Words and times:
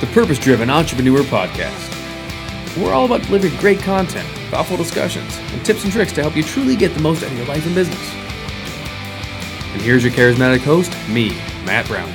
the 0.00 0.06
Purpose 0.08 0.38
Driven 0.38 0.68
Entrepreneur 0.68 1.20
Podcast. 1.20 1.94
We're 2.76 2.92
all 2.92 3.06
about 3.06 3.22
delivering 3.22 3.56
great 3.56 3.78
content, 3.78 4.28
thoughtful 4.50 4.76
discussions, 4.76 5.38
and 5.52 5.64
tips 5.64 5.84
and 5.84 5.92
tricks 5.92 6.12
to 6.12 6.22
help 6.22 6.36
you 6.36 6.42
truly 6.42 6.76
get 6.76 6.92
the 6.92 7.00
most 7.00 7.22
out 7.22 7.30
of 7.30 7.38
your 7.38 7.46
life 7.46 7.64
and 7.64 7.74
business. 7.74 8.14
And 9.72 9.80
here's 9.80 10.04
your 10.04 10.12
charismatic 10.12 10.60
host, 10.60 10.92
me, 11.08 11.30
Matt 11.64 11.86
Brauning. 11.86 12.12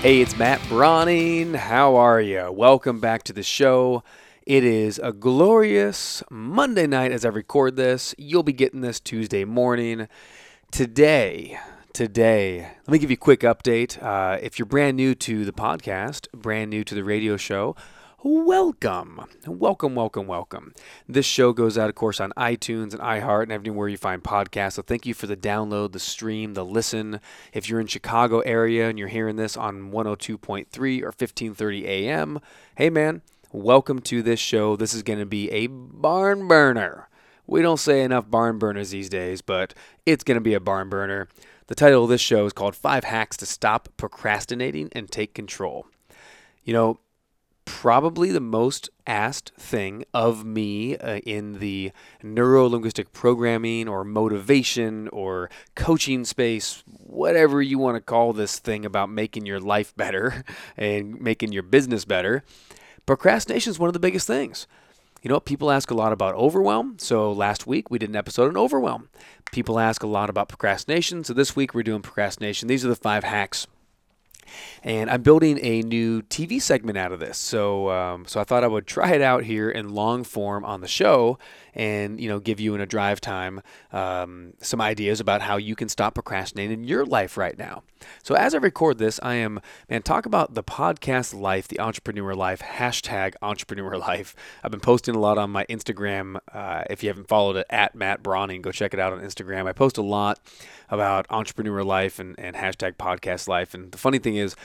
Hey, 0.00 0.20
it's 0.20 0.36
Matt 0.36 0.60
Brauning. 0.68 1.54
How 1.54 1.96
are 1.96 2.20
you? 2.20 2.52
Welcome 2.52 3.00
back 3.00 3.24
to 3.24 3.32
the 3.32 3.42
show. 3.42 4.04
It 4.46 4.62
is 4.62 5.00
a 5.02 5.12
glorious 5.12 6.22
Monday 6.30 6.86
night 6.86 7.10
as 7.10 7.24
I 7.24 7.30
record 7.30 7.74
this. 7.74 8.14
You'll 8.16 8.44
be 8.44 8.52
getting 8.52 8.80
this 8.80 9.00
Tuesday 9.00 9.44
morning. 9.44 10.06
Today, 10.70 11.58
today, 11.94 12.58
let 12.60 12.88
me 12.88 12.98
give 12.98 13.10
you 13.10 13.14
a 13.14 13.16
quick 13.16 13.40
update. 13.40 14.02
Uh, 14.02 14.36
if 14.42 14.58
you're 14.58 14.66
brand 14.66 14.96
new 14.96 15.14
to 15.14 15.44
the 15.44 15.52
podcast, 15.52 16.26
brand 16.32 16.68
new 16.68 16.82
to 16.82 16.92
the 16.92 17.04
radio 17.04 17.36
show, 17.36 17.76
welcome. 18.24 19.24
Welcome, 19.46 19.94
welcome, 19.94 20.26
welcome. 20.26 20.74
This 21.08 21.24
show 21.24 21.52
goes 21.52 21.78
out, 21.78 21.88
of 21.88 21.94
course, 21.94 22.18
on 22.18 22.32
iTunes 22.36 22.94
and 22.94 23.00
iHeart 23.00 23.44
and 23.44 23.52
everywhere 23.52 23.88
you 23.88 23.96
find 23.96 24.24
podcasts. 24.24 24.72
So 24.72 24.82
thank 24.82 25.06
you 25.06 25.14
for 25.14 25.28
the 25.28 25.36
download, 25.36 25.92
the 25.92 26.00
stream, 26.00 26.54
the 26.54 26.64
listen. 26.64 27.20
If 27.52 27.68
you're 27.68 27.80
in 27.80 27.86
Chicago 27.86 28.40
area 28.40 28.88
and 28.88 28.98
you're 28.98 29.06
hearing 29.06 29.36
this 29.36 29.56
on 29.56 29.92
102.3 29.92 31.00
or 31.00 31.06
1530 31.06 31.86
AM, 31.86 32.40
hey 32.76 32.90
man, 32.90 33.22
welcome 33.52 34.00
to 34.00 34.20
this 34.20 34.40
show. 34.40 34.74
This 34.74 34.94
is 34.94 35.04
going 35.04 35.20
to 35.20 35.26
be 35.26 35.48
a 35.52 35.68
barn 35.68 36.48
burner. 36.48 37.08
We 37.46 37.62
don't 37.62 37.78
say 37.78 38.02
enough 38.02 38.28
barn 38.28 38.58
burners 38.58 38.90
these 38.90 39.08
days, 39.08 39.42
but 39.42 39.74
it's 40.06 40.24
going 40.24 40.36
to 40.36 40.40
be 40.40 40.54
a 40.54 40.60
barn 40.60 40.88
burner. 40.88 41.28
The 41.66 41.74
title 41.74 42.04
of 42.04 42.10
this 42.10 42.20
show 42.20 42.44
is 42.44 42.52
called 42.52 42.76
Five 42.76 43.04
Hacks 43.04 43.36
to 43.38 43.46
Stop 43.46 43.88
Procrastinating 43.96 44.90
and 44.92 45.10
Take 45.10 45.34
Control. 45.34 45.86
You 46.62 46.74
know, 46.74 47.00
probably 47.64 48.30
the 48.30 48.40
most 48.40 48.90
asked 49.06 49.52
thing 49.58 50.04
of 50.12 50.44
me 50.44 50.96
uh, 50.98 51.20
in 51.20 51.60
the 51.60 51.92
neuro 52.22 52.66
linguistic 52.66 53.12
programming 53.12 53.88
or 53.88 54.04
motivation 54.04 55.08
or 55.08 55.48
coaching 55.74 56.24
space, 56.24 56.84
whatever 56.86 57.62
you 57.62 57.78
want 57.78 57.96
to 57.96 58.00
call 58.02 58.34
this 58.34 58.58
thing 58.58 58.84
about 58.84 59.08
making 59.08 59.46
your 59.46 59.60
life 59.60 59.96
better 59.96 60.44
and 60.76 61.18
making 61.18 61.52
your 61.52 61.62
business 61.62 62.04
better 62.04 62.44
Procrastination 63.06 63.70
is 63.70 63.78
one 63.78 63.88
of 63.88 63.92
the 63.92 64.00
biggest 64.00 64.26
things. 64.26 64.66
You 65.24 65.30
know, 65.30 65.40
people 65.40 65.70
ask 65.70 65.90
a 65.90 65.94
lot 65.94 66.12
about 66.12 66.34
overwhelm. 66.34 66.96
So 66.98 67.32
last 67.32 67.66
week 67.66 67.90
we 67.90 67.98
did 67.98 68.10
an 68.10 68.14
episode 68.14 68.46
on 68.46 68.58
overwhelm. 68.58 69.08
People 69.52 69.80
ask 69.80 70.02
a 70.02 70.06
lot 70.06 70.28
about 70.28 70.50
procrastination. 70.50 71.24
So 71.24 71.32
this 71.32 71.56
week 71.56 71.72
we're 71.72 71.82
doing 71.82 72.02
procrastination. 72.02 72.68
These 72.68 72.84
are 72.84 72.88
the 72.88 72.94
five 72.94 73.24
hacks 73.24 73.66
and 74.82 75.10
I'm 75.10 75.22
building 75.22 75.58
a 75.62 75.82
new 75.82 76.22
TV 76.22 76.60
segment 76.60 76.98
out 76.98 77.12
of 77.12 77.20
this. 77.20 77.38
So, 77.38 77.90
um, 77.90 78.26
so 78.26 78.40
I 78.40 78.44
thought 78.44 78.64
I 78.64 78.68
would 78.68 78.86
try 78.86 79.12
it 79.12 79.22
out 79.22 79.44
here 79.44 79.70
in 79.70 79.94
long 79.94 80.24
form 80.24 80.64
on 80.64 80.80
the 80.80 80.88
show, 80.88 81.38
and 81.74 82.20
you 82.20 82.28
know, 82.28 82.40
give 82.40 82.60
you 82.60 82.74
in 82.74 82.80
a 82.80 82.86
drive 82.86 83.20
time 83.20 83.60
um, 83.92 84.54
some 84.60 84.80
ideas 84.80 85.20
about 85.20 85.42
how 85.42 85.56
you 85.56 85.76
can 85.76 85.88
stop 85.88 86.14
procrastinating 86.14 86.80
in 86.80 86.84
your 86.84 87.04
life 87.04 87.36
right 87.36 87.58
now. 87.58 87.82
So, 88.22 88.34
as 88.34 88.54
I 88.54 88.58
record 88.58 88.98
this, 88.98 89.20
I 89.22 89.34
am 89.34 89.60
man 89.88 90.02
talk 90.02 90.26
about 90.26 90.54
the 90.54 90.62
podcast 90.62 91.38
life, 91.38 91.68
the 91.68 91.80
entrepreneur 91.80 92.34
life, 92.34 92.60
hashtag 92.60 93.34
entrepreneur 93.42 93.96
life. 93.98 94.34
I've 94.62 94.70
been 94.70 94.80
posting 94.80 95.14
a 95.14 95.20
lot 95.20 95.38
on 95.38 95.50
my 95.50 95.64
Instagram. 95.66 96.38
Uh, 96.52 96.84
if 96.90 97.02
you 97.02 97.08
haven't 97.08 97.28
followed 97.28 97.56
it, 97.56 97.66
at 97.70 97.94
Matt 97.94 98.22
Brauning, 98.22 98.62
go 98.62 98.70
check 98.70 98.94
it 98.94 99.00
out 99.00 99.12
on 99.12 99.20
Instagram. 99.20 99.66
I 99.66 99.72
post 99.72 99.98
a 99.98 100.02
lot 100.02 100.40
about 100.88 101.26
entrepreneur 101.30 101.82
life 101.82 102.18
and, 102.18 102.38
and 102.38 102.56
hashtag 102.56 102.96
podcast 102.96 103.48
life. 103.48 103.74
And 103.74 103.90
the 103.90 103.98
funny 103.98 104.18
thing 104.18 104.33
is, 104.36 104.56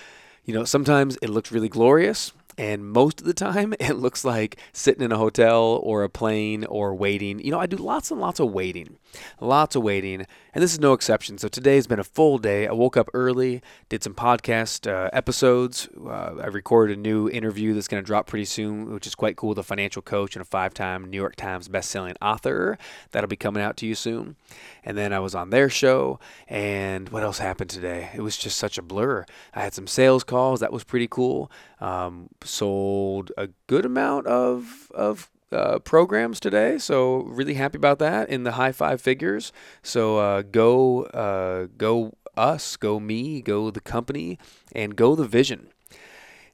you 0.46 0.54
know, 0.54 0.64
sometimes 0.64 1.18
it 1.22 1.30
looks 1.30 1.52
really 1.52 1.70
glorious 1.70 2.34
and 2.60 2.86
most 2.92 3.22
of 3.22 3.26
the 3.26 3.34
time, 3.34 3.74
it 3.80 3.94
looks 3.94 4.26
like 4.26 4.58
sitting 4.74 5.02
in 5.02 5.14
a 5.14 5.18
hotel 5.18 5.80
or 5.82 6.04
a 6.04 6.10
plane 6.10 6.66
or 6.66 6.94
waiting. 6.94 7.40
You 7.40 7.52
know, 7.52 7.60
I 7.60 7.66
do 7.66 7.78
lots 7.78 8.12
and 8.12 8.20
lots 8.20 8.40
of 8.40 8.52
waiting, 8.52 8.98
lots 9.40 9.76
of 9.78 9.84
waiting. 9.84 10.28
And 10.60 10.64
this 10.66 10.74
is 10.74 10.82
no 10.82 10.92
exception. 10.92 11.38
So 11.38 11.48
today 11.48 11.76
has 11.76 11.88
been 11.88 12.02
a 12.02 12.04
full 12.04 12.38
day. 12.38 12.68
I 12.68 12.74
woke 12.74 12.98
up 12.98 13.10
early, 13.14 13.62
did 13.88 14.04
some 14.04 14.14
podcast 14.14 14.92
uh, 14.92 15.10
episodes. 15.14 15.88
Uh, 15.98 16.36
I 16.44 16.48
recorded 16.48 16.98
a 16.98 17.00
new 17.00 17.30
interview 17.30 17.74
that's 17.74 17.88
going 17.88 18.04
to 18.04 18.06
drop 18.06 18.28
pretty 18.28 18.44
soon, 18.44 18.92
which 18.94 19.08
is 19.08 19.16
quite 19.16 19.38
cool. 19.38 19.54
The 19.54 19.64
financial 19.64 20.02
coach 20.02 20.36
and 20.36 20.42
a 20.42 20.46
five 20.46 20.74
time 20.74 21.10
New 21.10 21.16
York 21.16 21.38
Times 21.38 21.70
bestselling 21.70 22.18
author. 22.22 22.78
That'll 23.12 23.30
be 23.30 23.38
coming 23.38 23.64
out 23.64 23.78
to 23.78 23.86
you 23.86 23.96
soon. 23.96 24.36
And 24.84 24.98
then 24.98 25.14
I 25.14 25.20
was 25.20 25.34
on 25.34 25.50
their 25.50 25.70
show. 25.70 26.20
And 26.50 27.08
what 27.08 27.24
else 27.24 27.40
happened 27.40 27.70
today? 27.70 28.10
It 28.14 28.20
was 28.20 28.36
just 28.36 28.58
such 28.58 28.78
a 28.78 28.82
blur. 28.82 29.24
I 29.54 29.62
had 29.62 29.74
some 29.74 29.88
sales 29.88 30.26
calls. 30.26 30.60
That 30.60 30.74
was 30.74 30.84
pretty 30.84 31.08
cool. 31.08 31.50
Um, 31.80 32.32
sold 32.44 33.32
a 33.38 33.48
good 33.68 33.86
amount 33.86 34.28
of 34.28 34.92
of 34.94 35.30
uh, 35.52 35.80
programs 35.80 36.40
today, 36.40 36.78
so 36.78 37.18
really 37.24 37.56
happy 37.56 37.78
about 37.78 38.00
that 38.00 38.30
in 38.30 38.44
the 38.44 38.54
high 38.54 38.72
five 38.72 39.02
figures. 39.02 39.52
So 39.82 40.18
uh, 40.18 40.42
go 40.44 41.04
uh, 41.06 41.68
go 41.78 42.14
us, 42.38 42.78
go 42.78 43.00
me, 43.00 43.42
go 43.42 43.72
the 43.72 43.82
company, 43.82 44.40
and 44.72 44.96
go 44.96 45.16
the 45.16 45.28
vision. 45.28 45.70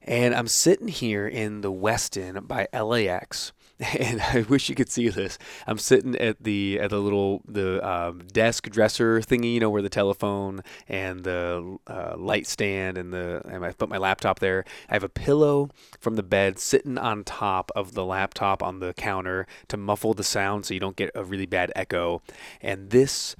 And 0.01 0.35
I'm 0.35 0.47
sitting 0.47 0.87
here 0.87 1.27
in 1.27 1.61
the 1.61 1.71
Westin 1.71 2.47
by 2.47 2.67
LAX 2.73 3.51
and 3.99 4.21
I 4.21 4.45
wish 4.47 4.69
you 4.69 4.75
could 4.75 4.89
see 4.89 5.09
this. 5.09 5.37
I'm 5.67 5.77
sitting 5.77 6.15
at 6.15 6.41
the 6.41 6.79
at 6.79 6.91
the 6.91 6.99
little 6.99 7.41
the 7.45 7.85
um, 7.85 8.21
desk 8.31 8.69
dresser 8.69 9.19
thingy, 9.19 9.53
you 9.53 9.59
know, 9.59 9.69
where 9.69 9.81
the 9.81 9.89
telephone 9.89 10.61
and 10.87 11.23
the 11.23 11.77
uh, 11.87 12.15
light 12.17 12.47
stand 12.47 12.97
and 12.97 13.11
the 13.11 13.41
and 13.45 13.65
I 13.65 13.73
put 13.73 13.89
my 13.89 13.97
laptop 13.97 14.39
there. 14.39 14.63
I 14.89 14.93
have 14.93 15.03
a 15.03 15.09
pillow 15.09 15.69
from 15.99 16.15
the 16.15 16.23
bed 16.23 16.57
sitting 16.57 16.97
on 16.97 17.25
top 17.25 17.69
of 17.75 17.93
the 17.93 18.05
laptop 18.05 18.63
on 18.63 18.79
the 18.79 18.93
counter 18.93 19.45
to 19.67 19.75
muffle 19.75 20.13
the 20.13 20.23
sound 20.23 20.65
so 20.65 20.73
you 20.73 20.79
don't 20.79 20.95
get 20.95 21.11
a 21.13 21.25
really 21.25 21.45
bad 21.45 21.73
echo. 21.75 22.21
And 22.61 22.91
this 22.91 23.35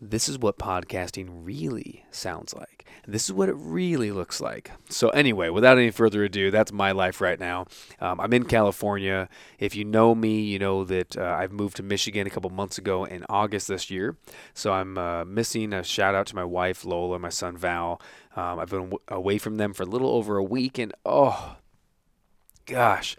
this 0.00 0.28
is 0.28 0.38
what 0.38 0.58
podcasting 0.58 1.28
really 1.44 2.04
sounds 2.12 2.54
like. 2.54 2.79
This 3.06 3.24
is 3.24 3.32
what 3.32 3.48
it 3.48 3.56
really 3.56 4.12
looks 4.12 4.40
like. 4.40 4.70
So, 4.88 5.08
anyway, 5.10 5.48
without 5.48 5.78
any 5.78 5.90
further 5.90 6.24
ado, 6.24 6.50
that's 6.50 6.72
my 6.72 6.92
life 6.92 7.20
right 7.20 7.38
now. 7.38 7.66
Um, 8.00 8.20
I'm 8.20 8.32
in 8.32 8.44
California. 8.44 9.28
If 9.58 9.74
you 9.74 9.84
know 9.84 10.14
me, 10.14 10.40
you 10.40 10.58
know 10.58 10.84
that 10.84 11.16
uh, 11.16 11.36
I've 11.38 11.52
moved 11.52 11.76
to 11.76 11.82
Michigan 11.82 12.26
a 12.26 12.30
couple 12.30 12.50
months 12.50 12.78
ago 12.78 13.04
in 13.04 13.24
August 13.28 13.68
this 13.68 13.90
year. 13.90 14.16
So, 14.54 14.72
I'm 14.72 14.98
uh, 14.98 15.24
missing 15.24 15.72
a 15.72 15.82
shout 15.82 16.14
out 16.14 16.26
to 16.28 16.36
my 16.36 16.44
wife, 16.44 16.84
Lola, 16.84 17.18
my 17.18 17.30
son, 17.30 17.56
Val. 17.56 18.00
Um, 18.36 18.58
I've 18.58 18.70
been 18.70 18.90
w- 18.90 18.98
away 19.08 19.38
from 19.38 19.56
them 19.56 19.72
for 19.72 19.82
a 19.82 19.86
little 19.86 20.10
over 20.10 20.36
a 20.36 20.44
week, 20.44 20.78
and 20.78 20.92
oh, 21.04 21.56
gosh 22.66 23.16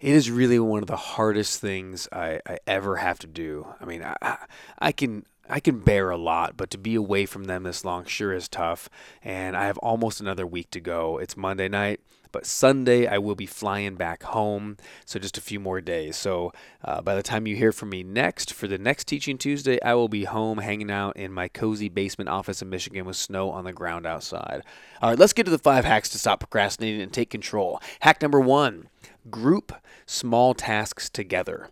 it 0.00 0.14
is 0.14 0.30
really 0.30 0.58
one 0.58 0.80
of 0.80 0.86
the 0.86 0.96
hardest 0.96 1.60
things 1.60 2.08
I, 2.10 2.40
I 2.46 2.58
ever 2.66 2.96
have 2.96 3.18
to 3.20 3.26
do. 3.26 3.66
I 3.80 3.84
mean, 3.84 4.02
I, 4.02 4.38
I 4.78 4.92
can 4.92 5.26
I 5.50 5.60
can 5.60 5.80
bear 5.80 6.10
a 6.10 6.16
lot, 6.16 6.56
but 6.56 6.70
to 6.70 6.78
be 6.78 6.94
away 6.94 7.26
from 7.26 7.44
them 7.44 7.64
this 7.64 7.84
long 7.84 8.04
sure 8.04 8.32
is 8.32 8.48
tough. 8.48 8.88
And 9.22 9.56
I 9.56 9.66
have 9.66 9.78
almost 9.78 10.20
another 10.20 10.46
week 10.46 10.70
to 10.70 10.80
go. 10.80 11.18
It's 11.18 11.36
Monday 11.36 11.68
night, 11.68 12.00
but 12.32 12.46
Sunday 12.46 13.06
I 13.06 13.18
will 13.18 13.34
be 13.34 13.46
flying 13.46 13.96
back 13.96 14.22
home. 14.22 14.76
So 15.04 15.18
just 15.18 15.36
a 15.36 15.42
few 15.42 15.58
more 15.58 15.80
days. 15.80 16.16
So 16.16 16.52
uh, 16.84 17.02
by 17.02 17.14
the 17.14 17.22
time 17.22 17.46
you 17.46 17.56
hear 17.56 17.72
from 17.72 17.90
me 17.90 18.02
next, 18.02 18.52
for 18.52 18.68
the 18.68 18.78
next 18.78 19.08
Teaching 19.08 19.38
Tuesday, 19.38 19.80
I 19.82 19.94
will 19.94 20.08
be 20.08 20.24
home 20.24 20.58
hanging 20.58 20.90
out 20.90 21.16
in 21.16 21.32
my 21.32 21.48
cozy 21.48 21.88
basement 21.88 22.30
office 22.30 22.62
in 22.62 22.70
Michigan 22.70 23.04
with 23.04 23.16
snow 23.16 23.50
on 23.50 23.64
the 23.64 23.72
ground 23.72 24.06
outside. 24.06 24.62
All 25.02 25.10
right, 25.10 25.18
let's 25.18 25.32
get 25.32 25.44
to 25.44 25.50
the 25.50 25.58
five 25.58 25.84
hacks 25.84 26.08
to 26.10 26.18
stop 26.18 26.40
procrastinating 26.40 27.02
and 27.02 27.12
take 27.12 27.30
control. 27.30 27.80
Hack 28.00 28.22
number 28.22 28.40
one 28.40 28.88
group 29.30 29.72
small 30.06 30.54
tasks 30.54 31.10
together. 31.10 31.68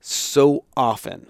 So 0.00 0.64
often, 0.76 1.28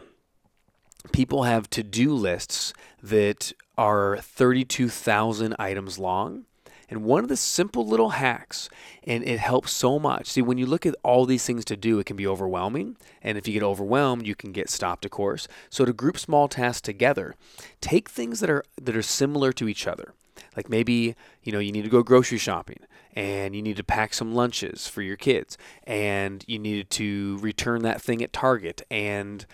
people 1.13 1.45
have 1.45 1.69
to 1.71 1.83
do 1.83 2.13
lists 2.15 2.73
that 3.03 3.53
are 3.77 4.19
32,000 4.19 5.55
items 5.59 5.99
long. 5.99 6.45
And 6.91 7.03
one 7.03 7.23
of 7.25 7.29
the 7.29 7.37
simple 7.37 7.87
little 7.87 8.11
hacks, 8.11 8.69
and 9.05 9.25
it 9.25 9.39
helps 9.39 9.73
so 9.73 9.99
much. 9.99 10.29
See, 10.29 10.43
when 10.43 10.59
you 10.59 10.67
look 10.67 10.85
at 10.85 10.95
all 11.03 11.25
these 11.25 11.45
things 11.45 11.65
to 11.67 11.77
do, 11.77 11.99
it 11.99 12.07
can 12.07 12.17
be 12.17 12.27
overwhelming. 12.27 12.97
And 13.23 13.39
if 13.39 13.49
you 13.49 13.55
get 13.55 13.63
overwhelmed, 13.63 14.27
you 14.27 14.35
can 14.35 14.53
get 14.53 14.69
stopped, 14.69 15.05
of 15.05 15.11
course. 15.11 15.49
So 15.71 15.85
to 15.85 15.93
group 15.93 16.19
small 16.19 16.47
tasks 16.47 16.83
together, 16.83 17.35
take 17.81 18.11
things 18.11 18.41
that 18.41 18.51
are 18.51 18.65
that 18.81 18.97
are 18.97 19.03
similar 19.03 19.53
to 19.55 19.67
each 19.67 19.87
other. 19.87 20.13
Like 20.57 20.69
maybe, 20.69 21.15
you 21.43 21.53
know, 21.53 21.59
you 21.59 21.73
need 21.73 21.85
to 21.85 21.91
go 21.91 22.03
grocery 22.03 22.39
shopping 22.39 22.81
and 23.15 23.55
you 23.57 23.63
need 23.63 23.77
to 23.77 23.85
pack 23.85 24.13
some 24.13 24.35
lunches 24.35 24.87
for 24.87 25.01
your 25.01 25.17
kids 25.17 25.57
and 25.85 26.45
you 26.47 26.59
needed 26.59 26.91
to 26.91 27.39
return 27.39 27.83
that 27.83 28.03
thing 28.03 28.23
at 28.23 28.33
Target 28.33 28.83
and 28.91 29.47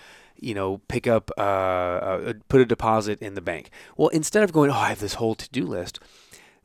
you 0.43 0.55
know, 0.55 0.79
pick 0.89 1.07
up, 1.07 1.31
uh, 1.37 1.41
uh, 1.41 2.33
put 2.49 2.61
a 2.61 2.67
deposit 2.67 3.21
in 3.21 3.35
the 3.35 3.41
bank. 3.41 3.71
Well, 3.97 4.09
instead 4.09 4.43
of 4.43 4.53
going, 4.53 4.71
oh, 4.71 4.75
I 4.75 4.89
have 4.89 5.01
this 5.01 5.15
whole 5.15 5.35
to 5.35 5.49
do 5.51 5.65
list, 5.65 5.99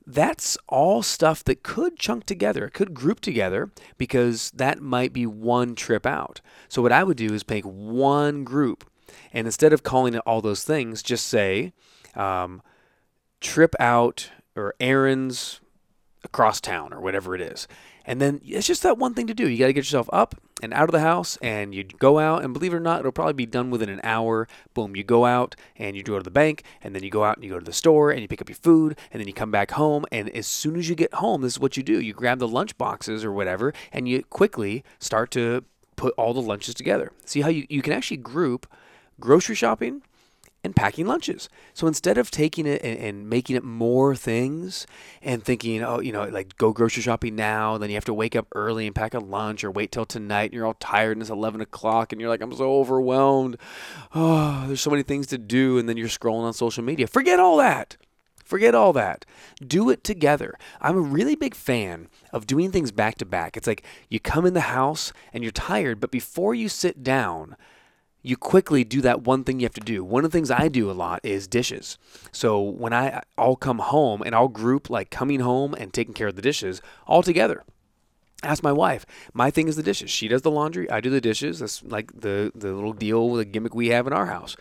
that's 0.07 0.57
all 0.67 1.01
stuff 1.01 1.43
that 1.45 1.63
could 1.63 1.97
chunk 1.97 2.25
together, 2.25 2.69
could 2.69 2.93
group 2.93 3.21
together 3.21 3.71
because 3.97 4.51
that 4.51 4.79
might 4.81 5.13
be 5.13 5.25
one 5.25 5.75
trip 5.75 6.05
out. 6.05 6.41
So, 6.69 6.81
what 6.81 6.91
I 6.91 7.03
would 7.03 7.17
do 7.17 7.33
is 7.33 7.43
pick 7.43 7.63
one 7.63 8.43
group 8.43 8.89
and 9.31 9.47
instead 9.47 9.73
of 9.73 9.83
calling 9.83 10.13
it 10.13 10.21
all 10.25 10.41
those 10.41 10.63
things, 10.63 11.03
just 11.03 11.27
say 11.27 11.73
um, 12.15 12.61
trip 13.41 13.75
out 13.79 14.29
or 14.55 14.75
errands 14.79 15.59
across 16.23 16.61
town 16.61 16.93
or 16.93 17.01
whatever 17.01 17.35
it 17.35 17.41
is. 17.41 17.67
And 18.05 18.21
then 18.21 18.41
it's 18.43 18.67
just 18.67 18.83
that 18.83 18.97
one 18.97 19.13
thing 19.13 19.27
to 19.27 19.33
do. 19.33 19.47
You 19.49 19.57
got 19.57 19.67
to 19.67 19.73
get 19.73 19.85
yourself 19.85 20.09
up 20.13 20.35
and 20.61 20.73
out 20.73 20.87
of 20.87 20.93
the 20.93 21.01
house 21.01 21.37
and 21.41 21.75
you 21.75 21.83
go 21.83 22.17
out 22.17 22.43
and 22.43 22.53
believe 22.53 22.73
it 22.73 22.77
or 22.77 22.79
not, 22.79 22.99
it'll 22.99 23.11
probably 23.11 23.33
be 23.33 23.45
done 23.45 23.69
within 23.69 23.89
an 23.89 23.99
hour. 24.03 24.47
Boom, 24.73 24.95
you 24.95 25.03
go 25.03 25.25
out 25.25 25.55
and 25.75 25.97
you 25.97 26.03
go 26.03 26.17
to 26.17 26.23
the 26.23 26.31
bank 26.31 26.63
and 26.81 26.95
then 26.95 27.03
you 27.03 27.09
go 27.09 27.23
out 27.23 27.35
and 27.35 27.43
you 27.43 27.51
go 27.51 27.59
to 27.59 27.65
the 27.65 27.73
store 27.73 28.11
and 28.11 28.21
you 28.21 28.27
pick 28.27 28.41
up 28.41 28.49
your 28.49 28.55
food 28.55 28.97
and 29.11 29.19
then 29.19 29.27
you 29.27 29.33
come 29.33 29.51
back 29.51 29.71
home 29.71 30.05
and 30.11 30.29
as 30.29 30.47
soon 30.47 30.77
as 30.77 30.87
you 30.87 30.95
get 30.95 31.13
home, 31.15 31.41
this 31.41 31.53
is 31.53 31.59
what 31.59 31.75
you 31.75 31.83
do. 31.83 31.99
You 31.99 32.13
grab 32.13 32.39
the 32.39 32.47
lunch 32.47 32.77
boxes 32.77 33.25
or 33.25 33.31
whatever 33.31 33.73
and 33.91 34.07
you 34.07 34.23
quickly 34.23 34.83
start 34.99 35.29
to 35.31 35.65
put 35.97 36.13
all 36.17 36.33
the 36.33 36.41
lunches 36.41 36.73
together. 36.73 37.11
See 37.25 37.41
how 37.41 37.49
you, 37.49 37.65
you 37.69 37.81
can 37.81 37.93
actually 37.93 38.17
group 38.17 38.65
grocery 39.19 39.55
shopping 39.55 40.03
and 40.65 40.75
packing 40.75 41.05
lunches. 41.05 41.47
So 41.73 41.85
instead 41.85 42.17
of 42.17 42.31
taking 42.31 42.65
it 42.65 42.81
and, 42.83 42.97
and, 42.97 43.29
making 43.29 43.55
it 43.55 43.63
more 43.63 44.15
things 44.15 44.87
and 45.21 45.43
thinking, 45.43 45.83
oh, 45.83 45.99
you 45.99 46.11
know, 46.11 46.25
like 46.25 46.57
go 46.57 46.73
grocery 46.73 47.03
shopping 47.03 47.35
now, 47.35 47.77
then 47.77 47.89
you 47.89 47.95
have 47.95 48.05
to 48.05 48.13
wake 48.13 48.35
up 48.35 48.47
early 48.53 48.87
and 48.87 48.95
pack 48.95 49.13
a 49.13 49.19
lunch 49.19 49.63
or 49.63 49.69
wait 49.69 49.91
till 49.91 50.05
tonight 50.05 50.45
and 50.45 50.53
you're 50.53 50.65
all 50.65 50.75
tired 50.79 51.13
and 51.13 51.21
it's 51.21 51.29
11 51.29 51.61
o'clock 51.61 52.11
and 52.11 52.19
you're 52.19 52.29
like, 52.29 52.41
I'm 52.41 52.53
so 52.53 52.79
overwhelmed. 52.79 53.57
Oh, 54.13 54.63
there's 54.67 54.81
so 54.81 54.89
many 54.89 55.03
things 55.03 55.27
to 55.27 55.37
do. 55.37 55.77
And 55.77 55.87
then 55.87 55.97
you're 55.97 56.07
scrolling 56.07 56.43
on 56.43 56.53
social 56.53 56.83
media. 56.83 57.07
Forget 57.07 57.39
all 57.39 57.57
that. 57.57 57.95
Forget 58.43 58.75
all 58.75 58.93
that. 58.93 59.25
Do 59.65 59.89
it 59.89 60.03
together. 60.03 60.55
I'm 60.81 60.97
a 60.97 61.01
really 61.01 61.35
big 61.35 61.55
fan 61.55 62.09
of 62.33 62.47
doing 62.47 62.71
things 62.71 62.91
back 62.91 63.17
to 63.19 63.25
back. 63.25 63.55
It's 63.55 63.67
like 63.67 63.83
you 64.09 64.19
come 64.19 64.45
in 64.45 64.53
the 64.55 64.61
house 64.61 65.13
and 65.31 65.43
you're 65.43 65.51
tired, 65.51 65.99
but 65.99 66.11
before 66.11 66.53
you 66.53 66.69
sit 66.69 67.03
down, 67.03 67.55
you 68.25 68.35
quickly 68.35 68.83
do 68.83 69.01
that 69.01 69.21
one 69.21 69.43
thing 69.43 69.59
you 69.59 69.65
have 69.65 69.73
to 69.75 69.81
do. 69.81 70.03
One 70.03 70.25
of 70.25 70.31
the 70.31 70.35
things 70.35 70.49
I 70.49 70.67
do 70.67 70.89
a 70.89 70.93
lot 70.93 71.19
is 71.23 71.47
dishes. 71.47 71.99
So 72.31 72.59
when 72.59 72.91
I 72.91 73.21
I'll 73.37 73.55
come 73.55 73.77
home 73.77 74.23
and 74.23 74.33
I'll 74.33 74.47
group 74.47 74.89
like 74.89 75.11
coming 75.11 75.41
home 75.41 75.75
and 75.75 75.93
taking 75.93 76.15
care 76.15 76.27
of 76.27 76.35
the 76.35 76.41
dishes 76.41 76.81
all 77.05 77.21
together. 77.21 77.63
Ask 78.41 78.63
my 78.63 78.71
wife. 78.71 79.05
My 79.33 79.51
thing 79.51 79.67
is 79.67 79.75
the 79.75 79.83
dishes. 79.83 80.09
She 80.09 80.27
does 80.27 80.41
the 80.41 80.51
laundry. 80.51 80.89
I 80.89 81.01
do 81.01 81.11
the 81.11 81.21
dishes. 81.21 81.59
That's 81.59 81.83
like 81.83 82.19
the 82.19 82.51
the 82.55 82.73
little 82.73 82.93
deal, 82.93 83.29
with 83.29 83.41
the 83.41 83.45
gimmick 83.45 83.75
we 83.75 83.89
have 83.89 84.07
in 84.07 84.13
our 84.13 84.25
house. 84.25 84.57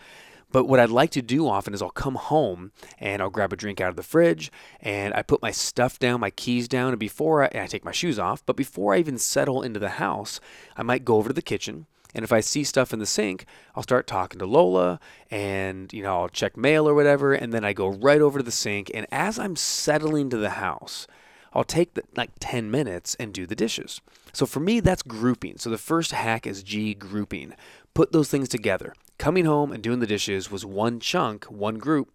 But 0.51 0.65
what 0.65 0.79
I'd 0.79 0.89
like 0.89 1.09
to 1.11 1.23
do 1.23 1.47
often 1.47 1.73
is 1.73 1.81
I'll 1.81 1.89
come 1.89 2.15
home 2.15 2.71
and 2.99 3.19
I'll 3.19 3.31
grab 3.31 3.51
a 3.51 3.57
drink 3.57 3.81
out 3.81 3.89
of 3.89 3.95
the 3.95 4.03
fridge 4.03 4.51
and 4.79 5.13
I 5.15 5.23
put 5.23 5.41
my 5.41 5.51
stuff 5.51 5.97
down, 5.97 6.19
my 6.19 6.29
keys 6.29 6.67
down, 6.67 6.89
and 6.89 6.99
before 6.99 7.43
I, 7.43 7.47
and 7.47 7.63
I 7.63 7.67
take 7.67 7.83
my 7.83 7.91
shoes 7.91 8.19
off, 8.19 8.45
but 8.45 8.55
before 8.55 8.93
I 8.93 8.99
even 8.99 9.17
settle 9.17 9.63
into 9.63 9.79
the 9.79 9.89
house, 9.89 10.39
I 10.77 10.83
might 10.83 11.03
go 11.03 11.17
over 11.17 11.29
to 11.29 11.33
the 11.33 11.41
kitchen 11.41 11.87
and 12.15 12.23
if 12.23 12.31
I 12.31 12.39
see 12.39 12.63
stuff 12.63 12.93
in 12.93 12.99
the 12.99 13.05
sink, 13.05 13.45
I'll 13.75 13.83
start 13.83 14.07
talking 14.07 14.39
to 14.39 14.45
Lola 14.45 15.01
and, 15.29 15.91
you 15.91 16.01
know, 16.01 16.21
I'll 16.21 16.29
check 16.29 16.55
mail 16.55 16.87
or 16.87 16.95
whatever. 16.95 17.33
And 17.33 17.51
then 17.51 17.65
I 17.65 17.73
go 17.73 17.89
right 17.89 18.21
over 18.21 18.39
to 18.39 18.43
the 18.43 18.51
sink. 18.51 18.89
And 18.93 19.05
as 19.11 19.37
I'm 19.37 19.57
settling 19.57 20.29
to 20.29 20.37
the 20.37 20.51
house, 20.51 21.07
I'll 21.51 21.65
take 21.65 21.93
the, 21.93 22.03
like 22.15 22.31
10 22.39 22.71
minutes 22.71 23.15
and 23.19 23.33
do 23.33 23.45
the 23.45 23.53
dishes. 23.53 23.99
So 24.31 24.45
for 24.45 24.61
me, 24.61 24.79
that's 24.79 25.03
grouping. 25.03 25.57
So 25.57 25.69
the 25.69 25.77
first 25.77 26.13
hack 26.13 26.47
is 26.47 26.63
G 26.63 26.93
grouping. 26.93 27.53
Put 27.93 28.13
those 28.13 28.29
things 28.29 28.47
together. 28.47 28.93
Coming 29.17 29.43
home 29.43 29.73
and 29.73 29.83
doing 29.83 29.99
the 29.99 30.07
dishes 30.07 30.49
was 30.49 30.65
one 30.65 31.01
chunk, 31.01 31.43
one 31.45 31.77
group. 31.77 32.11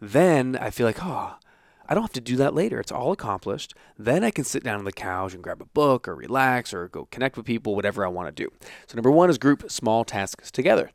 Then 0.00 0.56
I 0.56 0.70
feel 0.70 0.86
like, 0.86 1.02
oh, 1.02 1.34
I 1.90 1.94
don't 1.94 2.04
have 2.04 2.12
to 2.12 2.20
do 2.20 2.36
that 2.36 2.54
later. 2.54 2.78
It's 2.78 2.92
all 2.92 3.10
accomplished. 3.10 3.74
Then 3.98 4.22
I 4.22 4.30
can 4.30 4.44
sit 4.44 4.62
down 4.62 4.78
on 4.78 4.84
the 4.84 4.92
couch 4.92 5.34
and 5.34 5.42
grab 5.42 5.60
a 5.60 5.64
book 5.64 6.06
or 6.06 6.14
relax 6.14 6.72
or 6.72 6.86
go 6.86 7.08
connect 7.10 7.36
with 7.36 7.44
people, 7.44 7.74
whatever 7.74 8.06
I 8.06 8.08
want 8.08 8.28
to 8.28 8.44
do. 8.44 8.52
So, 8.86 8.94
number 8.94 9.10
one 9.10 9.28
is 9.28 9.38
group 9.38 9.68
small 9.68 10.04
tasks 10.04 10.52
together. 10.52 10.92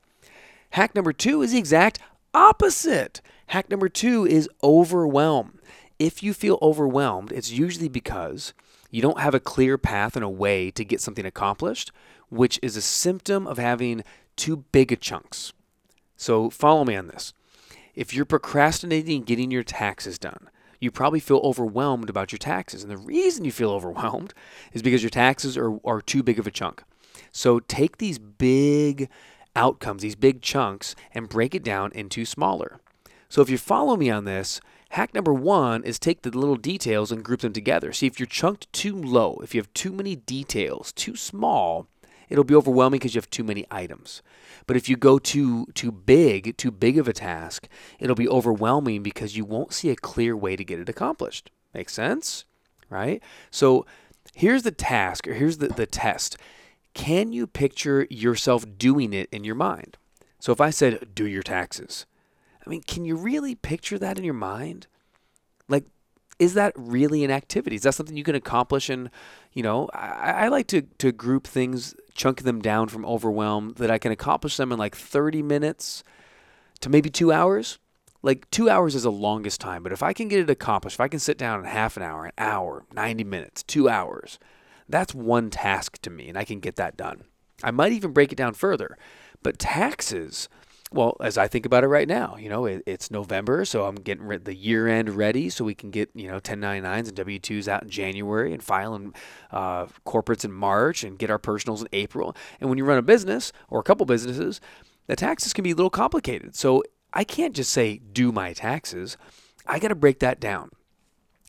Hack 0.69 0.95
number 0.95 1.12
two 1.12 1.42
is 1.42 1.51
the 1.51 1.57
exact 1.57 2.00
opposite. 2.33 3.19
Hack 3.47 3.69
number 3.69 3.89
two 3.89 4.25
is 4.25 4.50
overwhelm. 4.63 5.59
If 6.00 6.24
you 6.24 6.33
feel 6.33 6.57
overwhelmed, 6.62 7.33
it's 7.33 7.51
usually 7.51 7.89
because 7.89 8.53
you 8.89 9.01
don't 9.01 9.19
have 9.19 9.36
a 9.36 9.39
clear 9.42 9.77
path 9.77 10.15
and 10.15 10.24
a 10.24 10.30
way 10.30 10.71
to 10.71 10.86
get 10.86 11.01
something 11.01 11.25
accomplished, 11.25 11.92
which 12.30 12.57
is 12.63 12.77
a 12.77 12.81
symptom 12.81 13.47
of 13.47 13.57
having 13.57 14.01
too 14.38 14.63
big 14.71 14.94
a 14.94 14.95
chunks. 14.95 15.51
So, 16.15 16.50
follow 16.50 16.86
me 16.86 16.95
on 16.95 17.07
this. 17.07 17.33
If 17.95 18.13
you're 18.13 18.24
procrastinating 18.24 19.24
getting 19.24 19.51
your 19.51 19.63
taxes 19.63 20.18
done, 20.18 20.50
you 20.86 20.92
probably 20.92 21.20
feel 21.20 21.42
overwhelmed 21.44 22.10
about 22.10 22.32
your 22.32 22.40
taxes. 22.40 22.82
And 22.82 22.92
the 22.92 22.98
reason 22.98 23.44
you 23.44 23.52
feel 23.52 23.72
overwhelmed 23.72 24.34
is 24.72 24.82
because 24.82 25.04
your 25.04 25.10
taxes 25.10 25.58
are, 25.58 25.78
are 25.84 26.02
too 26.02 26.24
big 26.24 26.40
of 26.40 26.48
a 26.48 26.52
chunk. 26.52 26.84
So 27.32 27.60
take 27.60 27.98
these 27.98 28.18
big 28.18 29.10
outcomes, 29.56 30.02
these 30.02 30.16
big 30.16 30.42
chunks, 30.42 30.96
and 31.14 31.28
break 31.28 31.54
it 31.54 31.64
down 31.64 31.92
into 31.94 32.24
smaller. 32.24 32.80
So 33.28 33.42
if 33.42 33.50
you 33.50 33.58
follow 33.58 33.98
me 33.98 34.10
on 34.10 34.26
this, 34.26 34.62
hack 34.92 35.14
number 35.14 35.34
one 35.34 35.84
is 35.84 36.00
take 36.00 36.22
the 36.22 36.30
little 36.30 36.56
details 36.56 37.12
and 37.12 37.24
group 37.24 37.42
them 37.42 37.52
together. 37.52 37.92
See 37.92 38.08
if 38.08 38.20
you're 38.20 38.28
chunked 38.28 38.72
too 38.72 38.96
low, 38.96 39.40
if 39.44 39.54
you 39.54 39.60
have 39.60 39.74
too 39.74 39.92
many 39.92 40.16
details, 40.16 40.94
too 40.94 41.16
small, 41.16 41.88
it'll 42.30 42.44
be 42.44 42.56
overwhelming 42.56 43.00
because 43.00 43.16
you 43.16 43.19
have 43.19 43.30
too 43.30 43.44
many 43.44 43.66
items. 43.69 44.22
But 44.68 44.77
if 44.77 44.89
you 44.89 44.98
go 44.98 45.19
too 45.19 45.68
too 45.74 45.92
big, 45.92 46.57
too 46.57 46.72
big 46.72 46.98
of 46.98 47.07
a 47.07 47.13
task, 47.13 47.68
it'll 48.00 48.16
be 48.16 48.30
overwhelming 48.30 49.04
because 49.04 49.38
you 49.38 49.45
won't 49.45 49.74
see 49.74 49.89
a 49.89 49.95
clear 49.95 50.36
way 50.36 50.56
to 50.56 50.63
get 50.63 50.80
it 50.80 50.89
accomplished. 50.89 51.51
Make 51.74 51.89
sense? 51.89 52.45
Right? 52.89 53.22
So 53.51 53.86
here's 54.33 54.63
the 54.63 54.72
task, 54.72 55.27
or 55.27 55.33
here's 55.33 55.57
the, 55.57 55.68
the 55.68 55.86
test. 55.86 56.38
Can 56.94 57.33
you 57.33 57.45
picture 57.45 58.07
yourself 58.10 58.66
doing 58.78 59.13
it 59.13 59.28
in 59.31 59.44
your 59.44 59.56
mind? 59.56 59.98
So 60.39 60.51
if 60.51 60.62
I 60.62 60.69
said, 60.69 61.13
do 61.13 61.25
your 61.25 61.44
taxes, 61.44 62.06
I 62.66 62.69
mean, 62.69 62.81
can 62.83 63.06
you 63.06 63.16
really 63.16 63.56
picture 63.56 64.00
that 64.00 64.18
in 64.18 64.24
your 64.24 64.33
mind? 64.33 64.88
Like, 65.68 65.86
is 66.40 66.54
that 66.56 66.74
really 66.76 67.24
an 67.24 67.32
activity? 67.32 67.76
Is 67.76 67.84
that 67.84 67.96
something 67.96 68.18
you 68.18 68.24
can 68.24 68.36
accomplish 68.36 68.90
And, 68.90 69.10
you 69.54 69.64
know, 69.64 69.90
I, 69.94 70.46
I 70.46 70.48
like 70.50 70.68
to, 70.68 70.82
to 70.82 71.12
group 71.12 71.48
things 71.48 71.96
chunk 72.14 72.42
them 72.44 72.62
down 72.62 72.88
from 72.88 73.06
overwhelm 73.06 73.74
that 73.78 73.92
I 73.92 73.98
can 73.98 74.12
accomplish 74.12 74.58
them 74.58 74.72
in 74.72 74.80
like 74.80 74.96
30 74.96 75.42
minutes 75.42 76.04
to 76.82 76.90
maybe 76.90 77.10
two 77.10 77.32
hours. 77.32 77.78
Like 78.22 78.50
two 78.50 78.70
hours 78.70 78.96
is 78.96 79.04
the 79.04 79.12
longest 79.12 79.62
time, 79.62 79.84
but 79.84 79.92
if 79.92 80.02
I 80.02 80.12
can 80.12 80.28
get 80.28 80.40
it 80.40 80.50
accomplished, 80.50 80.96
if 80.96 81.00
I 81.00 81.08
can 81.08 81.20
sit 81.20 81.38
down 81.38 81.60
in 81.60 81.66
half 81.66 81.96
an 81.96 82.02
hour, 82.02 82.26
an 82.26 82.32
hour, 82.40 82.84
90 82.92 83.24
minutes, 83.24 83.62
two 83.62 83.88
hours, 83.88 84.40
that's 84.90 85.14
one 85.14 85.52
task 85.52 86.00
to 86.02 86.10
me, 86.10 86.28
and 86.28 86.38
I 86.38 86.44
can 86.44 86.60
get 86.60 86.76
that 86.78 86.98
done. 86.98 87.26
I 87.64 87.70
might 87.70 87.92
even 87.92 88.14
break 88.14 88.31
it 88.31 88.36
down 88.36 88.56
further. 88.56 88.98
But 89.44 89.60
taxes, 89.60 90.50
well, 90.95 91.18
as 91.19 91.38
I 91.38 91.47
think 91.47 91.65
about 91.65 91.83
it 91.83 91.88
right 91.88 92.07
now, 92.07 92.38
you 92.39 92.47
know, 92.47 92.65
it, 92.65 92.81
it's 92.86 93.12
November, 93.12 93.65
so 93.65 93.86
I'm 93.86 93.95
getting 93.95 94.25
re- 94.25 94.38
the 94.38 94.56
year 94.56 94.88
end 94.88 95.09
ready 95.09 95.50
so 95.50 95.65
we 95.65 95.75
can 95.75 95.92
get, 95.92 96.09
you 96.15 96.30
know, 96.30 96.39
1099s 96.39 97.07
and 97.07 97.15
W 97.15 97.38
2s 97.38 97.68
out 97.68 97.83
in 97.83 97.89
January 97.89 98.54
and 98.54 98.64
filing 98.64 99.14
uh, 99.52 99.87
corporates 100.06 100.45
in 100.45 100.54
March 100.54 101.04
and 101.04 101.19
get 101.19 101.30
our 101.30 101.37
personals 101.37 101.81
in 101.81 101.90
April. 101.92 102.35
And 102.61 102.69
when 102.69 102.78
you 102.78 102.85
run 102.85 102.97
a 102.97 103.04
business 103.04 103.52
or 103.69 103.80
a 103.80 103.83
couple 103.83 104.06
businesses, 104.06 104.61
the 105.07 105.16
taxes 105.16 105.54
can 105.54 105.64
be 105.64 105.71
a 105.71 105.75
little 105.75 105.90
complicated. 105.90 106.56
So 106.56 106.81
I 107.14 107.25
can't 107.25 107.56
just 107.56 107.71
say, 107.71 107.97
do 107.97 108.31
my 108.31 108.54
taxes. 108.54 109.18
I 109.68 109.80
got 109.80 109.90
to 109.90 109.95
break 109.95 110.19
that 110.19 110.40
down. 110.40 110.69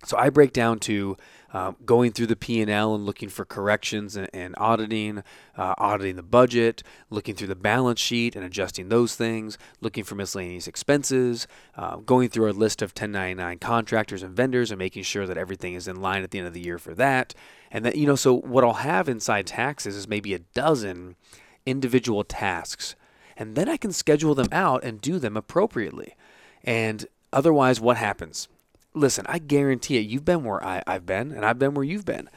So 0.04 0.16
I 0.16 0.28
break 0.28 0.52
down 0.52 0.80
to 0.80 1.16
uh, 1.52 1.72
going 1.84 2.12
through 2.12 2.26
the 2.26 2.36
P&L 2.36 2.94
and 2.94 3.06
looking 3.06 3.28
for 3.28 3.44
corrections 3.44 4.16
and, 4.16 4.28
and 4.32 4.54
auditing, 4.58 5.22
uh, 5.56 5.74
auditing 5.78 6.16
the 6.16 6.22
budget, 6.22 6.82
looking 7.10 7.34
through 7.34 7.46
the 7.46 7.54
balance 7.54 8.00
sheet 8.00 8.36
and 8.36 8.44
adjusting 8.44 8.88
those 8.88 9.14
things, 9.14 9.56
looking 9.80 10.04
for 10.04 10.14
miscellaneous 10.14 10.66
expenses, 10.66 11.46
uh, 11.76 11.96
going 11.96 12.28
through 12.28 12.46
our 12.46 12.52
list 12.52 12.82
of 12.82 12.90
1099 12.90 13.58
contractors 13.58 14.22
and 14.22 14.36
vendors 14.36 14.70
and 14.70 14.78
making 14.78 15.02
sure 15.02 15.26
that 15.26 15.38
everything 15.38 15.74
is 15.74 15.88
in 15.88 16.00
line 16.00 16.22
at 16.22 16.30
the 16.30 16.38
end 16.38 16.48
of 16.48 16.54
the 16.54 16.60
year 16.60 16.78
for 16.78 16.94
that. 16.94 17.34
And 17.70 17.84
that 17.84 17.96
you 17.96 18.06
know, 18.06 18.16
so 18.16 18.34
what 18.34 18.64
I'll 18.64 18.74
have 18.74 19.08
inside 19.08 19.46
taxes 19.46 19.96
is 19.96 20.08
maybe 20.08 20.34
a 20.34 20.38
dozen 20.38 21.16
individual 21.64 22.24
tasks, 22.24 22.94
and 23.36 23.54
then 23.56 23.68
I 23.68 23.76
can 23.76 23.92
schedule 23.92 24.34
them 24.34 24.48
out 24.52 24.84
and 24.84 25.00
do 25.00 25.18
them 25.18 25.36
appropriately. 25.36 26.14
And 26.64 27.06
otherwise, 27.32 27.80
what 27.80 27.96
happens? 27.96 28.48
Listen, 28.96 29.26
I 29.28 29.38
guarantee 29.38 29.98
it. 29.98 30.06
You've 30.06 30.24
been 30.24 30.42
where 30.42 30.64
I, 30.64 30.82
I've 30.86 31.06
been, 31.06 31.30
and 31.30 31.44
I've 31.44 31.58
been 31.58 31.74
where 31.74 31.84
you've 31.84 32.04
been. 32.04 32.28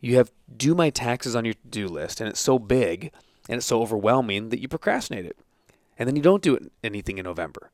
You 0.00 0.16
have 0.16 0.30
do 0.54 0.74
my 0.74 0.90
taxes 0.90 1.34
on 1.34 1.44
your 1.44 1.54
to 1.54 1.68
do 1.68 1.88
list, 1.88 2.20
and 2.20 2.28
it's 2.28 2.40
so 2.40 2.58
big 2.58 3.10
and 3.48 3.56
it's 3.56 3.66
so 3.66 3.80
overwhelming 3.80 4.50
that 4.50 4.60
you 4.60 4.68
procrastinate 4.68 5.24
it. 5.24 5.36
And 5.98 6.06
then 6.06 6.14
you 6.14 6.22
don't 6.22 6.42
do 6.42 6.58
anything 6.84 7.18
in 7.18 7.24
November. 7.24 7.70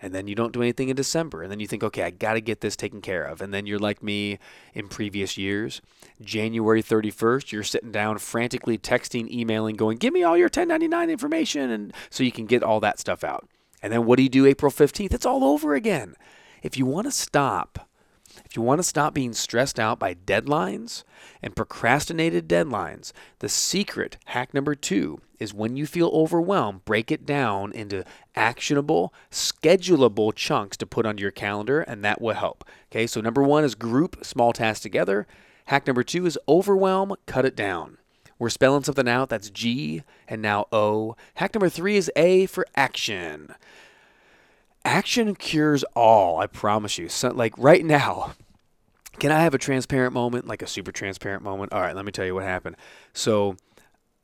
And 0.00 0.14
then 0.14 0.28
you 0.28 0.34
don't 0.34 0.52
do 0.52 0.62
anything 0.62 0.88
in 0.88 0.96
December. 0.96 1.42
And 1.42 1.50
then 1.50 1.60
you 1.60 1.66
think, 1.66 1.82
okay, 1.82 2.02
I 2.02 2.10
got 2.10 2.34
to 2.34 2.40
get 2.40 2.60
this 2.60 2.76
taken 2.76 3.00
care 3.00 3.24
of. 3.24 3.40
And 3.40 3.52
then 3.52 3.66
you're 3.66 3.80
like 3.80 4.02
me 4.02 4.38
in 4.72 4.88
previous 4.88 5.36
years. 5.36 5.82
January 6.20 6.82
31st, 6.82 7.52
you're 7.52 7.64
sitting 7.64 7.90
down 7.90 8.18
frantically 8.18 8.78
texting, 8.78 9.28
emailing, 9.30 9.76
going, 9.76 9.98
give 9.98 10.14
me 10.14 10.22
all 10.22 10.36
your 10.36 10.46
1099 10.46 11.10
information. 11.10 11.70
And 11.70 11.92
so 12.10 12.22
you 12.22 12.32
can 12.32 12.46
get 12.46 12.62
all 12.62 12.80
that 12.80 13.00
stuff 13.00 13.24
out. 13.24 13.48
And 13.82 13.92
then 13.92 14.06
what 14.06 14.16
do 14.16 14.22
you 14.22 14.28
do 14.28 14.46
April 14.46 14.72
15th? 14.72 15.12
It's 15.12 15.26
all 15.26 15.44
over 15.44 15.74
again 15.74 16.14
if 16.62 16.76
you 16.76 16.86
want 16.86 17.06
to 17.06 17.12
stop, 17.12 17.88
If 18.44 18.56
you 18.56 18.62
want 18.62 18.78
to 18.78 18.84
stop 18.84 19.14
being 19.14 19.32
stressed 19.32 19.78
out 19.78 19.98
by 19.98 20.14
deadlines 20.14 21.04
and 21.42 21.56
procrastinated 21.56 22.48
deadlines, 22.48 23.12
the 23.40 23.48
secret 23.48 24.16
hack 24.26 24.54
number 24.54 24.74
two 24.74 25.20
is 25.38 25.54
when 25.54 25.76
you 25.76 25.86
feel 25.86 26.08
overwhelmed, 26.08 26.84
break 26.84 27.10
it 27.12 27.24
down 27.24 27.72
into 27.72 28.04
actionable, 28.34 29.12
schedulable 29.30 30.34
chunks 30.34 30.76
to 30.78 30.86
put 30.86 31.06
onto 31.06 31.22
your 31.22 31.30
calendar, 31.30 31.80
and 31.80 32.04
that 32.04 32.20
will 32.20 32.34
help. 32.34 32.64
Okay, 32.90 33.06
so 33.06 33.20
number 33.20 33.42
one 33.42 33.64
is 33.64 33.74
group 33.74 34.24
small 34.24 34.52
tasks 34.52 34.82
together. 34.82 35.26
Hack 35.66 35.86
number 35.86 36.02
two 36.02 36.26
is 36.26 36.38
overwhelm, 36.48 37.14
cut 37.26 37.44
it 37.44 37.54
down. 37.54 37.98
We're 38.38 38.50
spelling 38.50 38.84
something 38.84 39.08
out 39.08 39.28
that's 39.28 39.50
G 39.50 40.02
and 40.26 40.40
now 40.40 40.66
O. 40.72 41.16
Hack 41.34 41.54
number 41.54 41.68
three 41.68 41.96
is 41.96 42.10
A 42.16 42.46
for 42.46 42.64
action. 42.76 43.54
Action 44.88 45.34
cures 45.34 45.84
all, 45.94 46.40
I 46.40 46.46
promise 46.46 46.96
you. 46.96 47.10
So, 47.10 47.28
like 47.28 47.52
right 47.58 47.84
now, 47.84 48.32
can 49.18 49.30
I 49.30 49.40
have 49.40 49.52
a 49.52 49.58
transparent 49.58 50.14
moment, 50.14 50.46
like 50.46 50.62
a 50.62 50.66
super 50.66 50.90
transparent 50.90 51.42
moment? 51.42 51.74
All 51.74 51.82
right, 51.82 51.94
let 51.94 52.06
me 52.06 52.10
tell 52.10 52.24
you 52.24 52.34
what 52.34 52.44
happened. 52.44 52.74
So, 53.12 53.56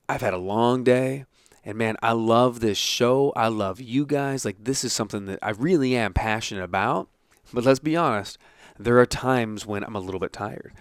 I've 0.09 0.23
had 0.23 0.33
a 0.33 0.39
long 0.39 0.83
day, 0.83 1.27
and 1.67 1.77
man, 1.77 1.99
I 2.03 2.13
love 2.13 2.61
this 2.61 2.79
show. 2.79 3.31
I 3.37 3.49
love 3.49 3.79
you 3.79 4.07
guys. 4.07 4.47
Like, 4.47 4.57
this 4.59 4.85
is 4.85 4.95
something 4.95 5.27
that 5.27 5.39
I 5.43 5.51
really 5.51 5.95
am 5.97 6.15
passionate 6.15 6.65
about. 6.65 7.11
But 7.53 7.65
let's 7.65 7.79
be 7.79 7.95
honest, 7.95 8.39
there 8.79 8.99
are 8.99 9.05
times 9.05 9.67
when 9.67 9.85
I'm 9.85 9.97
a 9.97 10.01
little 10.01 10.19
bit 10.19 10.33
tired 10.33 10.73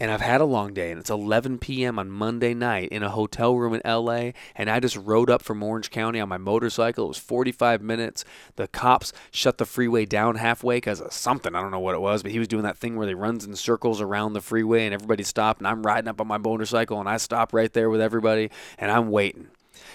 and 0.00 0.10
I've 0.10 0.22
had 0.22 0.40
a 0.40 0.46
long 0.46 0.72
day, 0.72 0.90
and 0.90 0.98
it's 0.98 1.10
11 1.10 1.58
p.m. 1.58 1.98
on 1.98 2.10
Monday 2.10 2.54
night 2.54 2.88
in 2.88 3.02
a 3.02 3.10
hotel 3.10 3.54
room 3.54 3.74
in 3.74 3.82
LA, 3.84 4.30
and 4.56 4.70
I 4.70 4.80
just 4.80 4.96
rode 4.96 5.28
up 5.28 5.42
from 5.42 5.62
Orange 5.62 5.90
County 5.90 6.18
on 6.18 6.28
my 6.28 6.38
motorcycle. 6.38 7.04
It 7.04 7.08
was 7.08 7.18
45 7.18 7.82
minutes. 7.82 8.24
The 8.56 8.66
cops 8.66 9.12
shut 9.30 9.58
the 9.58 9.66
freeway 9.66 10.06
down 10.06 10.36
halfway 10.36 10.78
because 10.78 11.02
of 11.02 11.12
something. 11.12 11.54
I 11.54 11.60
don't 11.60 11.70
know 11.70 11.78
what 11.78 11.94
it 11.94 12.00
was, 12.00 12.22
but 12.22 12.32
he 12.32 12.38
was 12.38 12.48
doing 12.48 12.62
that 12.64 12.78
thing 12.78 12.96
where 12.96 13.06
he 13.06 13.14
runs 13.14 13.44
in 13.44 13.54
circles 13.54 14.00
around 14.00 14.32
the 14.32 14.40
freeway, 14.40 14.86
and 14.86 14.94
everybody 14.94 15.22
stopped, 15.22 15.60
and 15.60 15.68
I'm 15.68 15.84
riding 15.84 16.08
up 16.08 16.20
on 16.20 16.26
my 16.26 16.38
motorcycle, 16.38 16.98
and 16.98 17.08
I 17.08 17.18
stop 17.18 17.52
right 17.52 17.72
there 17.72 17.90
with 17.90 18.00
everybody, 18.00 18.50
and 18.78 18.90
I'm 18.90 19.10
waiting 19.10 19.48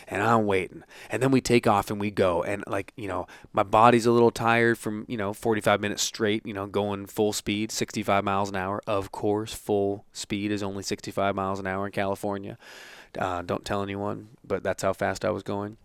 and 0.08 0.22
I'm 0.22 0.46
waiting. 0.46 0.84
And 1.10 1.22
then 1.22 1.32
we 1.32 1.42
take 1.42 1.68
off 1.68 1.90
and 1.90 2.00
we 2.00 2.12
go. 2.12 2.44
And 2.44 2.64
like, 2.68 2.94
you 2.96 3.08
know, 3.08 3.28
my 3.54 3.64
body's 3.64 4.06
a 4.06 4.12
little 4.12 4.32
tired 4.32 4.78
from, 4.78 5.06
you 5.08 5.18
know, 5.18 5.34
45 5.34 5.82
minutes 5.82 6.04
straight, 6.04 6.46
you 6.46 6.54
know, 6.54 6.68
going 6.68 7.06
full 7.06 7.34
speed, 7.34 7.72
65 7.72 8.24
miles 8.24 8.50
an 8.50 8.56
hour. 8.56 8.82
Of 8.88 9.12
course, 9.12 9.54
full 9.54 10.06
speed 10.14 10.52
is 10.52 10.64
only 10.64 10.84
65 10.84 11.36
miles 11.36 11.60
an 11.60 11.68
hour 11.68 11.86
in 11.86 11.92
California. 11.92 12.58
Uh, 13.18 13.42
don't 13.42 13.66
tell 13.66 13.82
anyone, 13.82 14.30
but 14.46 14.64
that's 14.64 14.84
how 14.84 14.94
fast 14.94 15.26
I 15.26 15.32
was 15.32 15.44
going. 15.44 15.78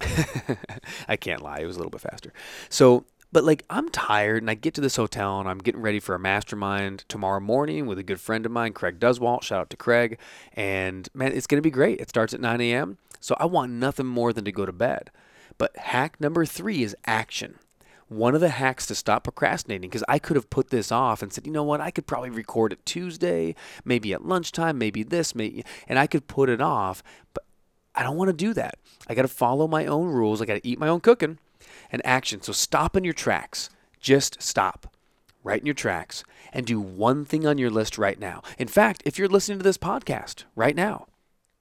I 1.08 1.16
can't 1.16 1.42
lie, 1.42 1.58
it 1.58 1.66
was 1.66 1.76
a 1.76 1.78
little 1.78 1.90
bit 1.90 2.00
faster. 2.00 2.32
So, 2.68 3.04
but 3.32 3.44
like 3.44 3.64
I'm 3.68 3.88
tired 3.90 4.42
and 4.42 4.50
I 4.50 4.54
get 4.54 4.74
to 4.74 4.80
this 4.80 4.96
hotel 4.96 5.38
and 5.38 5.48
I'm 5.48 5.58
getting 5.58 5.82
ready 5.82 6.00
for 6.00 6.14
a 6.14 6.18
mastermind 6.18 7.04
tomorrow 7.08 7.40
morning 7.40 7.86
with 7.86 7.98
a 7.98 8.02
good 8.02 8.20
friend 8.20 8.46
of 8.46 8.52
mine, 8.52 8.72
Craig 8.72 8.98
Duswalt. 8.98 9.42
Shout 9.42 9.60
out 9.60 9.70
to 9.70 9.76
Craig. 9.76 10.18
And 10.54 11.08
man, 11.12 11.32
it's 11.32 11.46
going 11.46 11.58
to 11.58 11.66
be 11.66 11.70
great. 11.70 12.00
It 12.00 12.08
starts 12.08 12.32
at 12.32 12.40
9 12.40 12.60
a.m. 12.60 12.96
So 13.20 13.36
I 13.38 13.46
want 13.46 13.72
nothing 13.72 14.06
more 14.06 14.32
than 14.32 14.44
to 14.44 14.52
go 14.52 14.66
to 14.66 14.72
bed. 14.72 15.10
But 15.56 15.76
hack 15.76 16.20
number 16.20 16.44
three 16.44 16.82
is 16.82 16.96
action. 17.06 17.58
One 18.08 18.34
of 18.34 18.40
the 18.40 18.48
hacks 18.48 18.86
to 18.86 18.94
stop 18.94 19.24
procrastinating, 19.24 19.90
because 19.90 20.04
I 20.08 20.18
could 20.18 20.36
have 20.36 20.48
put 20.48 20.70
this 20.70 20.90
off 20.90 21.22
and 21.22 21.30
said, 21.30 21.46
you 21.46 21.52
know 21.52 21.62
what, 21.62 21.80
I 21.80 21.90
could 21.90 22.06
probably 22.06 22.30
record 22.30 22.72
it 22.72 22.86
Tuesday, 22.86 23.54
maybe 23.84 24.14
at 24.14 24.24
lunchtime, 24.24 24.78
maybe 24.78 25.02
this, 25.02 25.34
maybe, 25.34 25.62
and 25.86 25.98
I 25.98 26.06
could 26.06 26.26
put 26.26 26.48
it 26.48 26.62
off, 26.62 27.02
but 27.34 27.44
I 27.94 28.02
don't 28.02 28.16
want 28.16 28.28
to 28.28 28.32
do 28.32 28.54
that. 28.54 28.78
I 29.08 29.14
got 29.14 29.22
to 29.22 29.28
follow 29.28 29.68
my 29.68 29.84
own 29.84 30.06
rules. 30.06 30.40
I 30.40 30.46
got 30.46 30.54
to 30.54 30.66
eat 30.66 30.78
my 30.78 30.88
own 30.88 31.00
cooking 31.00 31.38
and 31.92 32.00
action. 32.04 32.40
So 32.40 32.52
stop 32.52 32.96
in 32.96 33.04
your 33.04 33.12
tracks. 33.12 33.68
Just 34.00 34.40
stop 34.40 34.94
right 35.42 35.60
in 35.60 35.66
your 35.66 35.74
tracks 35.74 36.24
and 36.52 36.64
do 36.64 36.80
one 36.80 37.24
thing 37.24 37.46
on 37.46 37.58
your 37.58 37.70
list 37.70 37.98
right 37.98 38.18
now. 38.18 38.42
In 38.56 38.68
fact, 38.68 39.02
if 39.04 39.18
you're 39.18 39.28
listening 39.28 39.58
to 39.58 39.64
this 39.64 39.78
podcast 39.78 40.44
right 40.54 40.76
now, 40.76 41.08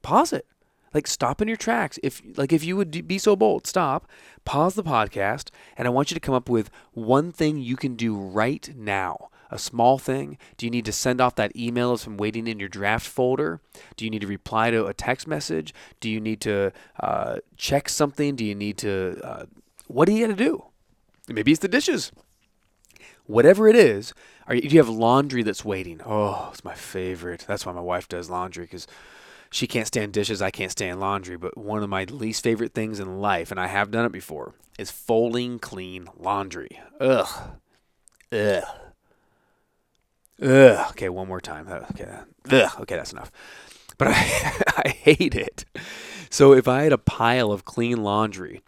pause 0.02 0.32
it 0.32 0.46
like 0.94 1.08
stop 1.08 1.42
in 1.42 1.48
your 1.48 1.58
tracks. 1.58 2.00
If 2.04 2.22
like 2.36 2.54
if 2.54 2.64
you 2.64 2.76
would 2.78 3.08
be 3.08 3.18
so 3.18 3.36
bold 3.36 3.68
stop 3.68 4.08
pause 4.46 4.76
the 4.76 4.84
podcast 4.84 5.50
and 5.76 5.86
i 5.86 5.92
want 5.92 6.10
you 6.10 6.16
to 6.16 6.22
come 6.22 6.34
up 6.34 6.48
with 6.48 6.70
one 6.94 7.34
thing 7.34 7.58
you 7.58 7.76
can 7.76 7.96
do 7.96 8.16
right 8.16 8.74
now. 8.76 9.30
A 9.50 9.58
small 9.58 9.98
thing. 9.98 10.38
Do 10.58 10.66
you 10.66 10.70
need 10.70 10.84
to 10.86 10.92
send 10.92 11.22
off 11.22 11.36
that 11.36 11.56
email 11.56 11.92
that's 11.92 12.04
been 12.04 12.18
waiting 12.18 12.48
in 12.48 12.60
your 12.60 12.68
draft 12.68 13.08
folder? 13.08 13.62
Do 13.96 14.04
you 14.04 14.12
need 14.12 14.20
to 14.22 14.28
reply 14.28 14.72
to 14.72 14.86
a 14.86 14.94
text 14.94 15.26
message? 15.26 15.74
Do 16.02 16.10
you 16.10 16.20
need 16.20 16.42
to 16.42 16.74
uh, 17.00 17.38
check 17.56 17.88
something? 17.88 18.36
Do 18.36 18.44
you 18.44 18.56
need 18.56 18.78
to 18.80 19.20
uh, 19.24 19.46
what 19.88 20.06
do 20.06 20.14
you 20.14 20.28
got 20.28 20.38
to 20.38 20.44
do? 20.44 20.66
Maybe 21.30 21.52
it's 21.52 21.62
the 21.62 21.70
dishes. 21.70 22.12
Whatever 23.26 23.68
it 23.68 23.76
is 23.76 24.14
are 24.48 24.56
you, 24.56 24.62
do 24.62 24.70
you 24.70 24.80
have 24.80 24.90
laundry 24.90 25.44
that's 25.44 25.64
waiting? 25.64 26.02
Oh 26.06 26.50
it's 26.52 26.64
my 26.64 26.76
favorite. 26.76 27.46
That's 27.48 27.66
why 27.66 27.74
my 27.74 27.82
wife 27.82 28.08
does 28.08 28.30
laundry 28.30 28.66
because 28.66 28.88
she 29.50 29.68
can't 29.68 29.88
stand 29.88 30.14
dishes, 30.14 30.42
I 30.42 30.52
can't 30.52 30.72
stand 30.72 31.00
laundry, 31.00 31.38
but 31.38 31.58
one 31.58 31.84
of 31.84 31.90
my 31.90 32.04
least 32.06 32.44
favorite 32.44 32.74
things 32.74 33.00
in 33.00 33.20
life, 33.20 33.52
and 33.52 33.60
I 33.60 33.68
have 33.68 33.92
done 33.92 34.06
it 34.06 34.12
before, 34.12 34.54
is 34.78 34.92
folding 34.92 35.60
clean 35.60 36.08
laundry. 36.18 36.80
Ugh. 37.00 37.28
Ugh. 38.32 38.64
Ugh. 40.42 40.92
Okay, 40.92 41.10
one 41.10 41.28
more 41.28 41.42
time. 41.42 41.68
Okay. 41.68 42.10
Ugh. 42.52 42.72
Okay, 42.82 42.96
that's 42.96 43.12
enough. 43.12 43.32
But 43.98 44.08
I, 44.12 44.62
I 44.86 44.90
hate 44.90 45.36
it. 45.36 45.66
So 46.30 46.54
if 46.54 46.68
I 46.68 46.84
had 46.84 46.94
a 46.94 46.98
pile 46.98 47.52
of 47.52 47.66
clean 47.66 48.04
laundry, 48.04 48.62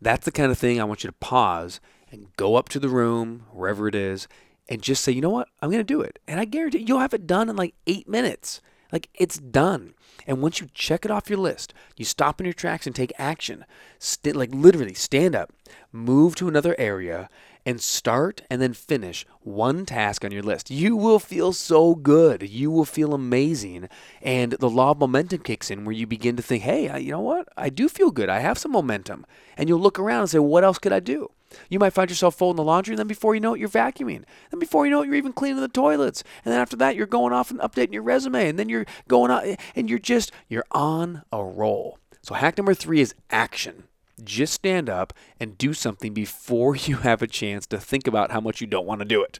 that's 0.00 0.24
the 0.24 0.32
kind 0.32 0.50
of 0.50 0.58
thing 0.58 0.80
I 0.80 0.84
want 0.84 1.04
you 1.04 1.08
to 1.08 1.16
pause 1.16 1.80
and 2.10 2.34
go 2.36 2.56
up 2.56 2.68
to 2.70 2.80
the 2.80 2.88
room, 2.88 3.46
wherever 3.50 3.88
it 3.88 3.94
is, 3.94 4.28
and 4.68 4.82
just 4.82 5.02
say, 5.02 5.12
you 5.12 5.20
know 5.20 5.30
what? 5.30 5.48
I'm 5.60 5.70
going 5.70 5.80
to 5.80 5.84
do 5.84 6.00
it. 6.00 6.18
And 6.26 6.40
I 6.40 6.44
guarantee 6.44 6.84
you'll 6.86 6.98
have 6.98 7.14
it 7.14 7.26
done 7.26 7.48
in 7.48 7.56
like 7.56 7.74
eight 7.86 8.08
minutes. 8.08 8.60
Like 8.92 9.08
it's 9.14 9.38
done. 9.38 9.94
And 10.26 10.40
once 10.42 10.60
you 10.60 10.68
check 10.74 11.04
it 11.04 11.10
off 11.10 11.30
your 11.30 11.38
list, 11.38 11.74
you 11.96 12.04
stop 12.04 12.40
in 12.40 12.46
your 12.46 12.52
tracks 12.54 12.86
and 12.86 12.94
take 12.94 13.12
action. 13.18 13.64
St- 13.98 14.36
like 14.36 14.54
literally 14.54 14.94
stand 14.94 15.34
up, 15.34 15.52
move 15.92 16.34
to 16.36 16.48
another 16.48 16.74
area, 16.78 17.28
and 17.66 17.80
start 17.80 18.42
and 18.48 18.62
then 18.62 18.72
finish 18.72 19.26
one 19.40 19.84
task 19.84 20.24
on 20.24 20.30
your 20.30 20.42
list. 20.42 20.70
You 20.70 20.96
will 20.96 21.18
feel 21.18 21.52
so 21.52 21.94
good. 21.96 22.48
You 22.48 22.70
will 22.70 22.86
feel 22.86 23.12
amazing. 23.12 23.88
And 24.22 24.52
the 24.52 24.70
law 24.70 24.92
of 24.92 24.98
momentum 24.98 25.40
kicks 25.40 25.70
in 25.70 25.84
where 25.84 25.94
you 25.94 26.06
begin 26.06 26.36
to 26.36 26.42
think, 26.42 26.62
hey, 26.62 26.98
you 27.00 27.10
know 27.10 27.20
what? 27.20 27.48
I 27.56 27.68
do 27.68 27.88
feel 27.88 28.12
good. 28.12 28.30
I 28.30 28.38
have 28.38 28.56
some 28.56 28.72
momentum. 28.72 29.26
And 29.56 29.68
you'll 29.68 29.80
look 29.80 29.98
around 29.98 30.20
and 30.20 30.30
say, 30.30 30.38
what 30.38 30.64
else 30.64 30.78
could 30.78 30.92
I 30.92 31.00
do? 31.00 31.30
You 31.68 31.78
might 31.78 31.92
find 31.92 32.10
yourself 32.10 32.34
folding 32.34 32.56
the 32.56 32.64
laundry, 32.64 32.92
and 32.92 32.98
then 32.98 33.06
before 33.06 33.34
you 33.34 33.40
know 33.40 33.54
it, 33.54 33.60
you're 33.60 33.68
vacuuming. 33.68 34.24
Then 34.50 34.58
before 34.58 34.84
you 34.84 34.90
know 34.90 35.02
it, 35.02 35.06
you're 35.06 35.14
even 35.14 35.32
cleaning 35.32 35.60
the 35.60 35.68
toilets. 35.68 36.22
And 36.44 36.52
then 36.52 36.60
after 36.60 36.76
that, 36.76 36.96
you're 36.96 37.06
going 37.06 37.32
off 37.32 37.50
and 37.50 37.60
updating 37.60 37.92
your 37.92 38.02
resume. 38.02 38.48
And 38.48 38.58
then 38.58 38.68
you're 38.68 38.84
going 39.08 39.30
out, 39.30 39.44
and 39.74 39.88
you're 39.88 39.98
just, 39.98 40.32
you're 40.48 40.66
on 40.72 41.22
a 41.32 41.42
roll. 41.42 41.98
So 42.22 42.34
hack 42.34 42.58
number 42.58 42.74
three 42.74 43.00
is 43.00 43.14
action. 43.30 43.84
Just 44.22 44.54
stand 44.54 44.88
up 44.88 45.12
and 45.38 45.58
do 45.58 45.72
something 45.74 46.14
before 46.14 46.76
you 46.76 46.98
have 46.98 47.22
a 47.22 47.26
chance 47.26 47.66
to 47.68 47.78
think 47.78 48.06
about 48.06 48.30
how 48.30 48.40
much 48.40 48.60
you 48.60 48.66
don't 48.66 48.86
want 48.86 49.00
to 49.00 49.04
do 49.04 49.22
it. 49.22 49.38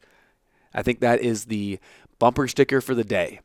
I 0.75 0.83
think 0.83 1.01
that 1.01 1.21
is 1.21 1.47
the 1.47 1.79
bumper 2.19 2.49
sticker 2.49 2.81
for 2.81 2.95
the 2.95 3.05
day. 3.05 3.41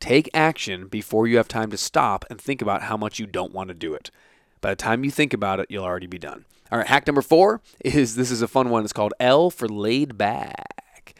Take 0.00 0.30
action 0.32 0.86
before 0.86 1.26
you 1.26 1.36
have 1.38 1.48
time 1.48 1.70
to 1.70 1.76
stop 1.76 2.24
and 2.30 2.40
think 2.40 2.62
about 2.62 2.82
how 2.82 2.96
much 2.96 3.18
you 3.18 3.26
don't 3.26 3.52
want 3.52 3.68
to 3.68 3.74
do 3.74 3.94
it. 3.94 4.10
By 4.60 4.70
the 4.70 4.76
time 4.76 5.04
you 5.04 5.10
think 5.10 5.34
about 5.34 5.60
it, 5.60 5.66
you'll 5.70 5.84
already 5.84 6.06
be 6.06 6.18
done. 6.18 6.44
All 6.70 6.78
right, 6.78 6.86
hack 6.86 7.06
number 7.06 7.22
four 7.22 7.60
is 7.84 8.14
this 8.14 8.30
is 8.30 8.42
a 8.42 8.48
fun 8.48 8.70
one. 8.70 8.84
It's 8.84 8.92
called 8.92 9.14
L 9.18 9.50
for 9.50 9.68
laid 9.68 10.18
back. 10.18 11.14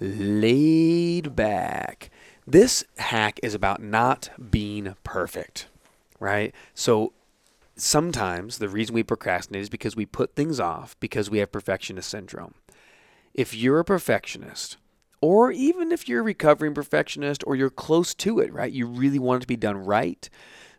Laid 0.00 1.36
back. 1.36 2.10
This 2.46 2.84
hack 2.98 3.40
is 3.42 3.54
about 3.54 3.80
not 3.82 4.28
being 4.50 4.96
perfect, 5.04 5.68
right? 6.18 6.52
So 6.74 7.12
sometimes 7.76 8.58
the 8.58 8.68
reason 8.68 8.94
we 8.94 9.02
procrastinate 9.02 9.62
is 9.62 9.68
because 9.68 9.96
we 9.96 10.06
put 10.06 10.34
things 10.34 10.60
off 10.60 10.96
because 11.00 11.30
we 11.30 11.38
have 11.38 11.52
perfectionist 11.52 12.08
syndrome. 12.08 12.54
If 13.32 13.54
you're 13.54 13.80
a 13.80 13.84
perfectionist, 13.84 14.76
or 15.20 15.50
even 15.50 15.90
if 15.90 16.08
you're 16.08 16.20
a 16.20 16.24
recovering 16.24 16.74
perfectionist 16.74 17.42
or 17.46 17.56
you're 17.56 17.70
close 17.70 18.14
to 18.14 18.38
it, 18.40 18.52
right? 18.52 18.72
You 18.72 18.86
really 18.86 19.18
want 19.18 19.38
it 19.38 19.40
to 19.42 19.46
be 19.46 19.56
done 19.56 19.78
right. 19.78 20.28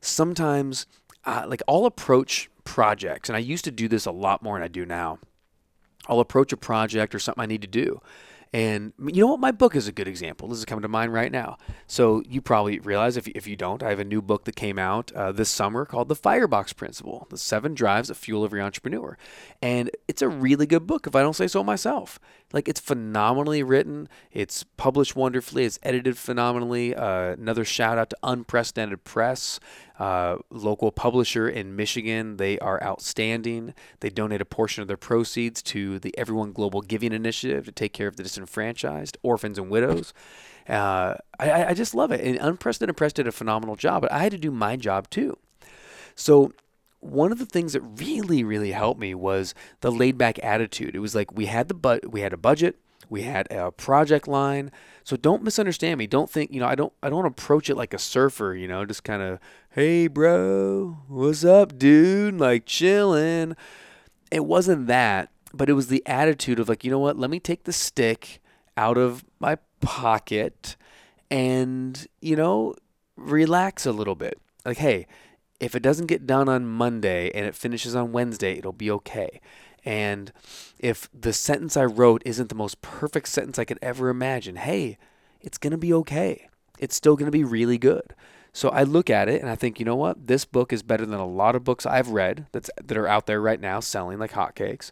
Sometimes 0.01 0.85
uh, 1.25 1.45
like 1.47 1.61
I'll 1.67 1.85
approach 1.85 2.49
projects, 2.63 3.29
and 3.29 3.35
I 3.35 3.39
used 3.39 3.65
to 3.65 3.71
do 3.71 3.87
this 3.87 4.05
a 4.05 4.11
lot 4.11 4.43
more 4.43 4.55
than 4.55 4.63
I 4.63 4.67
do 4.67 4.85
now. 4.85 5.19
I'll 6.07 6.19
approach 6.19 6.53
a 6.53 6.57
project 6.57 7.15
or 7.15 7.19
something 7.19 7.41
I 7.41 7.47
need 7.47 7.63
to 7.63 7.67
do. 7.67 7.99
And 8.55 8.93
you 9.05 9.19
know 9.19 9.31
what? 9.31 9.41
My 9.41 9.51
book 9.51 9.75
is 9.75 9.89
a 9.89 9.91
good 9.91 10.07
example. 10.07 10.47
This 10.47 10.59
is 10.59 10.63
coming 10.63 10.83
to 10.83 10.87
mind 10.87 11.11
right 11.11 11.29
now. 11.29 11.57
So 11.87 12.23
you 12.25 12.41
probably 12.41 12.79
realize 12.79 13.17
if, 13.17 13.27
if 13.27 13.47
you 13.47 13.57
don't, 13.57 13.83
I 13.83 13.89
have 13.89 13.99
a 13.99 14.05
new 14.05 14.21
book 14.21 14.45
that 14.45 14.55
came 14.55 14.79
out 14.79 15.11
uh, 15.11 15.33
this 15.33 15.49
summer 15.49 15.83
called 15.83 16.07
The 16.07 16.15
Firebox 16.15 16.71
Principle 16.71 17.27
The 17.29 17.37
Seven 17.37 17.73
Drives 17.73 18.07
that 18.07 18.15
Fuel 18.15 18.45
Every 18.45 18.61
Entrepreneur. 18.61 19.17
And 19.61 19.91
it's 20.07 20.21
a 20.21 20.29
really 20.29 20.65
good 20.65 20.87
book, 20.87 21.05
if 21.05 21.17
I 21.17 21.21
don't 21.21 21.35
say 21.35 21.47
so 21.47 21.65
myself. 21.65 22.17
Like 22.53 22.69
it's 22.69 22.79
phenomenally 22.79 23.61
written, 23.61 24.07
it's 24.31 24.63
published 24.63 25.17
wonderfully, 25.17 25.65
it's 25.65 25.77
edited 25.83 26.17
phenomenally. 26.17 26.95
Uh, 26.95 27.33
another 27.33 27.65
shout 27.65 27.97
out 27.97 28.09
to 28.11 28.17
Unprecedented 28.23 29.03
Press 29.03 29.59
uh, 29.99 30.37
local 30.49 30.91
publisher 30.91 31.47
in 31.47 31.75
Michigan. 31.75 32.37
They 32.37 32.59
are 32.59 32.81
outstanding. 32.83 33.73
They 33.99 34.09
donate 34.09 34.41
a 34.41 34.45
portion 34.45 34.81
of 34.81 34.87
their 34.87 34.97
proceeds 34.97 35.61
to 35.63 35.99
the 35.99 36.17
Everyone 36.17 36.51
Global 36.51 36.81
Giving 36.81 37.13
Initiative 37.13 37.65
to 37.65 37.71
take 37.71 37.93
care 37.93 38.07
of 38.07 38.17
the 38.17 38.23
disenfranchised, 38.23 39.17
orphans 39.23 39.57
and 39.57 39.69
widows. 39.69 40.13
Uh, 40.67 41.15
I, 41.39 41.65
I 41.65 41.73
just 41.73 41.93
love 41.93 42.11
it. 42.11 42.21
And 42.21 42.37
Unprecedented 42.41 42.97
Press 42.97 43.13
did 43.13 43.27
a 43.27 43.31
phenomenal 43.31 43.75
job, 43.75 44.01
but 44.01 44.11
I 44.11 44.19
had 44.19 44.31
to 44.31 44.37
do 44.37 44.51
my 44.51 44.75
job 44.75 45.09
too. 45.09 45.37
So 46.15 46.53
one 46.99 47.31
of 47.31 47.39
the 47.39 47.45
things 47.45 47.73
that 47.73 47.81
really, 47.81 48.43
really 48.43 48.71
helped 48.71 48.99
me 48.99 49.13
was 49.13 49.53
the 49.81 49.91
laid 49.91 50.17
back 50.17 50.43
attitude. 50.43 50.95
It 50.95 50.99
was 50.99 51.13
like 51.13 51.31
we 51.31 51.45
had 51.45 51.67
the 51.67 51.73
but 51.73 52.11
we 52.11 52.21
had 52.21 52.33
a 52.33 52.37
budget, 52.37 52.77
we 53.09 53.23
had 53.23 53.51
a 53.51 53.71
project 53.71 54.27
line. 54.27 54.71
So 55.03 55.15
don't 55.15 55.43
misunderstand 55.43 55.97
me. 55.97 56.07
Don't 56.07 56.29
think, 56.29 56.51
you 56.51 56.59
know, 56.59 56.67
I 56.67 56.75
don't 56.75 56.93
I 57.03 57.09
don't 57.09 57.25
approach 57.25 57.69
it 57.69 57.75
like 57.75 57.93
a 57.93 57.99
surfer, 57.99 58.53
you 58.55 58.67
know, 58.67 58.85
just 58.85 59.03
kind 59.03 59.21
of, 59.21 59.39
"Hey 59.69 60.07
bro, 60.07 60.97
what's 61.07 61.43
up, 61.45 61.77
dude?" 61.77 62.39
like 62.39 62.65
chilling. 62.65 63.55
It 64.31 64.45
wasn't 64.45 64.87
that, 64.87 65.29
but 65.53 65.69
it 65.69 65.73
was 65.73 65.87
the 65.87 66.03
attitude 66.05 66.59
of 66.59 66.69
like, 66.69 66.83
"You 66.83 66.91
know 66.91 66.99
what? 66.99 67.17
Let 67.17 67.29
me 67.29 67.39
take 67.39 67.63
the 67.63 67.73
stick 67.73 68.41
out 68.77 68.97
of 68.97 69.23
my 69.39 69.57
pocket 69.81 70.75
and, 71.29 72.07
you 72.21 72.35
know, 72.35 72.75
relax 73.15 73.85
a 73.85 73.91
little 73.91 74.15
bit." 74.15 74.39
Like, 74.65 74.77
"Hey, 74.77 75.07
if 75.59 75.75
it 75.75 75.81
doesn't 75.81 76.07
get 76.07 76.27
done 76.27 76.49
on 76.49 76.65
Monday 76.65 77.31
and 77.33 77.45
it 77.45 77.55
finishes 77.55 77.95
on 77.95 78.11
Wednesday, 78.11 78.57
it'll 78.57 78.73
be 78.73 78.91
okay. 78.91 79.39
And 79.85 80.33
if 80.79 81.07
the 81.13 81.31
sentence 81.31 81.77
I 81.77 81.85
wrote 81.85 82.23
isn't 82.25 82.49
the 82.49 82.55
most 82.55 82.81
perfect 82.81 83.27
sentence 83.27 83.59
I 83.59 83.65
could 83.65 83.79
ever 83.81 84.09
imagine, 84.09 84.55
hey, 84.55 84.97
it's 85.39 85.59
going 85.59 85.71
to 85.71 85.77
be 85.77 85.93
okay. 85.93 86.49
It's 86.79 86.95
still 86.95 87.15
going 87.15 87.27
to 87.27 87.31
be 87.31 87.43
really 87.43 87.77
good. 87.77 88.15
So 88.51 88.69
I 88.69 88.83
look 88.83 89.09
at 89.09 89.29
it 89.29 89.41
and 89.41 89.49
I 89.49 89.55
think, 89.55 89.79
you 89.79 89.85
know 89.85 89.95
what? 89.95 90.27
This 90.27 90.43
book 90.45 90.73
is 90.73 90.81
better 90.81 91.05
than 91.05 91.19
a 91.19 91.27
lot 91.27 91.55
of 91.55 91.63
books 91.63 91.85
I've 91.85 92.09
read 92.09 92.47
that's 92.51 92.69
that 92.83 92.97
are 92.97 93.07
out 93.07 93.27
there 93.27 93.41
right 93.41 93.59
now 93.59 93.79
selling 93.79 94.17
like 94.17 94.31
hotcakes. 94.31 94.91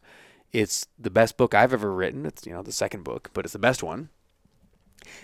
It's 0.51 0.85
the 0.99 1.09
best 1.09 1.37
book 1.37 1.55
I've 1.55 1.73
ever 1.73 1.91
written. 1.91 2.25
It's, 2.25 2.45
you 2.45 2.53
know, 2.53 2.61
the 2.61 2.71
second 2.71 3.03
book, 3.03 3.31
but 3.33 3.45
it's 3.45 3.53
the 3.53 3.59
best 3.59 3.81
one. 3.81 4.09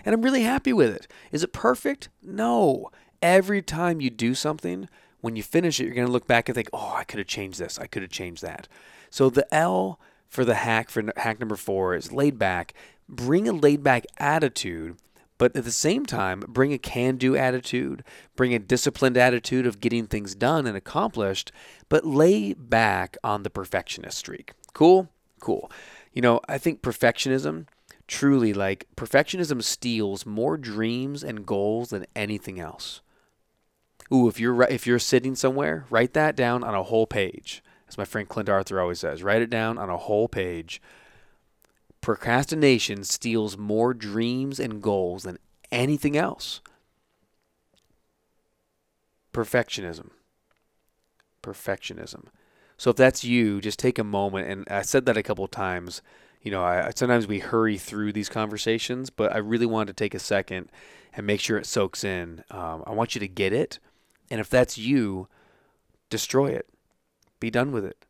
And 0.04 0.14
I'm 0.14 0.22
really 0.22 0.42
happy 0.42 0.72
with 0.72 0.94
it. 0.94 1.06
Is 1.30 1.44
it 1.44 1.52
perfect? 1.52 2.08
No. 2.22 2.90
Every 3.22 3.62
time 3.62 4.00
you 4.00 4.10
do 4.10 4.34
something, 4.34 4.88
when 5.20 5.36
you 5.36 5.42
finish 5.42 5.78
it, 5.78 5.84
you're 5.84 5.94
going 5.94 6.06
to 6.06 6.12
look 6.12 6.26
back 6.26 6.48
and 6.48 6.56
think, 6.56 6.70
oh, 6.72 6.94
I 6.96 7.04
could 7.04 7.18
have 7.18 7.28
changed 7.28 7.58
this. 7.58 7.78
I 7.78 7.86
could 7.86 8.02
have 8.02 8.10
changed 8.10 8.42
that. 8.42 8.66
So 9.10 9.28
the 9.28 9.52
L 9.54 10.00
for 10.28 10.44
the 10.44 10.54
hack, 10.54 10.88
for 10.88 11.02
hack 11.16 11.40
number 11.40 11.56
four, 11.56 11.94
is 11.94 12.12
laid 12.12 12.38
back. 12.38 12.72
Bring 13.08 13.48
a 13.48 13.52
laid 13.52 13.82
back 13.82 14.06
attitude, 14.18 14.96
but 15.36 15.54
at 15.56 15.64
the 15.64 15.72
same 15.72 16.06
time, 16.06 16.44
bring 16.46 16.72
a 16.72 16.78
can 16.78 17.16
do 17.16 17.36
attitude, 17.36 18.04
bring 18.36 18.54
a 18.54 18.60
disciplined 18.60 19.16
attitude 19.16 19.66
of 19.66 19.80
getting 19.80 20.06
things 20.06 20.34
done 20.36 20.66
and 20.66 20.76
accomplished, 20.76 21.50
but 21.88 22.06
lay 22.06 22.54
back 22.54 23.16
on 23.24 23.42
the 23.42 23.50
perfectionist 23.50 24.18
streak. 24.18 24.52
Cool? 24.72 25.08
Cool. 25.40 25.70
You 26.12 26.22
know, 26.22 26.40
I 26.48 26.58
think 26.58 26.82
perfectionism 26.82 27.66
truly 28.06 28.52
like 28.52 28.86
perfectionism 28.96 29.62
steals 29.62 30.26
more 30.26 30.56
dreams 30.56 31.22
and 31.22 31.46
goals 31.46 31.90
than 31.90 32.04
anything 32.16 32.58
else. 32.58 33.00
Ooh, 34.12 34.28
if 34.28 34.40
you're 34.40 34.62
if 34.64 34.86
you're 34.86 34.98
sitting 34.98 35.36
somewhere, 35.36 35.86
write 35.90 36.12
that 36.14 36.36
down 36.36 36.64
on 36.64 36.74
a 36.74 36.82
whole 36.82 37.06
page. 37.06 37.62
As 37.90 37.98
my 37.98 38.04
friend 38.04 38.28
Clint 38.28 38.48
Arthur 38.48 38.80
always 38.80 39.00
says, 39.00 39.22
write 39.22 39.42
it 39.42 39.50
down 39.50 39.76
on 39.76 39.90
a 39.90 39.96
whole 39.96 40.28
page. 40.28 40.80
Procrastination 42.00 43.04
steals 43.04 43.58
more 43.58 43.92
dreams 43.92 44.58
and 44.58 44.80
goals 44.80 45.24
than 45.24 45.38
anything 45.70 46.16
else. 46.16 46.60
Perfectionism. 49.32 50.10
Perfectionism. 51.42 52.26
So 52.78 52.90
if 52.90 52.96
that's 52.96 53.24
you, 53.24 53.60
just 53.60 53.78
take 53.78 53.98
a 53.98 54.04
moment. 54.04 54.48
And 54.48 54.64
I 54.70 54.82
said 54.82 55.04
that 55.06 55.16
a 55.16 55.22
couple 55.22 55.46
times. 55.48 56.00
You 56.42 56.52
know, 56.52 56.62
I, 56.62 56.92
sometimes 56.94 57.26
we 57.26 57.40
hurry 57.40 57.76
through 57.76 58.12
these 58.12 58.28
conversations, 58.28 59.10
but 59.10 59.34
I 59.34 59.38
really 59.38 59.66
wanted 59.66 59.88
to 59.88 60.04
take 60.04 60.14
a 60.14 60.18
second 60.20 60.70
and 61.12 61.26
make 61.26 61.40
sure 61.40 61.58
it 61.58 61.66
soaks 61.66 62.04
in. 62.04 62.44
Um, 62.50 62.84
I 62.86 62.92
want 62.92 63.14
you 63.14 63.18
to 63.18 63.28
get 63.28 63.52
it 63.52 63.80
and 64.30 64.40
if 64.40 64.48
that's 64.48 64.78
you, 64.78 65.28
destroy 66.08 66.50
it. 66.50 66.68
Be 67.40 67.50
done 67.50 67.72
with 67.72 67.84
it. 67.84 68.06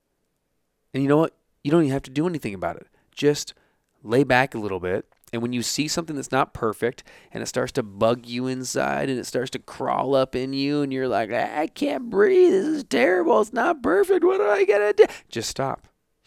And 0.93 1.03
you 1.03 1.09
know 1.09 1.17
what? 1.17 1.35
You 1.63 1.71
don't 1.71 1.83
even 1.83 1.93
have 1.93 2.03
to 2.03 2.11
do 2.11 2.27
anything 2.27 2.55
about 2.55 2.77
it. 2.77 2.89
Just 3.15 3.55
lay 4.03 4.25
back 4.25 4.55
a 4.55 4.59
little 4.59 4.81
bit. 4.81 5.07
And 5.33 5.43
when 5.43 5.53
you 5.53 5.63
see 5.63 5.87
something 5.87 6.17
that's 6.17 6.33
not 6.33 6.53
perfect 6.53 7.05
and 7.33 7.41
it 7.43 7.47
starts 7.47 7.71
to 7.73 7.85
bug 7.85 8.27
you 8.27 8.49
inside 8.49 9.09
and 9.09 9.19
it 9.19 9.27
starts 9.27 9.51
to 9.51 9.61
crawl 9.61 10.17
up 10.17 10.35
in 10.35 10.53
you 10.53 10.83
and 10.83 10.93
you're 10.93 11.07
like, 11.07 11.31
I 11.33 11.69
can't 11.69 12.11
breathe. 12.11 12.51
This 12.51 12.67
is 12.67 12.85
terrible. 12.85 13.41
It's 13.41 13.53
not 13.53 13.83
perfect. 13.83 14.25
What 14.25 14.41
am 14.41 14.51
I 14.51 14.65
going 14.65 14.95
to 14.95 15.07
do? 15.07 15.13
Just 15.29 15.49
stop. 15.51 15.87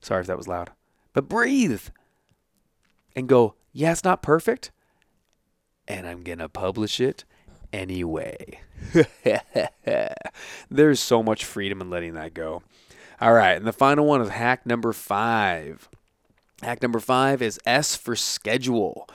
Sorry 0.00 0.22
if 0.22 0.26
that 0.26 0.38
was 0.38 0.48
loud. 0.48 0.70
But 1.12 1.28
breathe 1.28 1.82
and 3.14 3.28
go, 3.28 3.54
yeah, 3.72 3.92
it's 3.92 4.04
not 4.04 4.22
perfect, 4.22 4.70
and 5.86 6.06
I'm 6.06 6.22
going 6.22 6.38
to 6.38 6.48
publish 6.48 7.00
it 7.00 7.24
anyway. 7.74 8.60
There's 10.70 11.00
so 11.00 11.22
much 11.22 11.44
freedom 11.44 11.80
in 11.80 11.90
letting 11.90 12.14
that 12.14 12.34
go. 12.34 12.62
All 13.20 13.32
right, 13.32 13.56
and 13.56 13.66
the 13.66 13.72
final 13.72 14.06
one 14.06 14.20
is 14.20 14.30
hack 14.30 14.64
number 14.64 14.92
five. 14.92 15.88
Hack 16.62 16.82
number 16.82 17.00
five 17.00 17.42
is 17.42 17.60
S 17.66 17.96
for 17.96 18.14
schedule. 18.16 19.08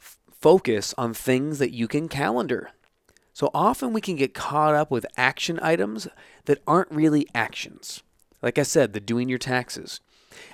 F- 0.00 0.18
focus 0.40 0.94
on 0.98 1.14
things 1.14 1.58
that 1.58 1.72
you 1.72 1.88
can 1.88 2.08
calendar. 2.08 2.70
So 3.32 3.50
often 3.54 3.92
we 3.92 4.00
can 4.00 4.16
get 4.16 4.34
caught 4.34 4.74
up 4.74 4.90
with 4.90 5.06
action 5.16 5.58
items 5.62 6.08
that 6.44 6.62
aren't 6.66 6.90
really 6.90 7.26
actions. 7.34 8.02
Like 8.42 8.58
I 8.58 8.62
said, 8.62 8.92
the 8.92 9.00
doing 9.00 9.28
your 9.28 9.38
taxes. 9.38 10.00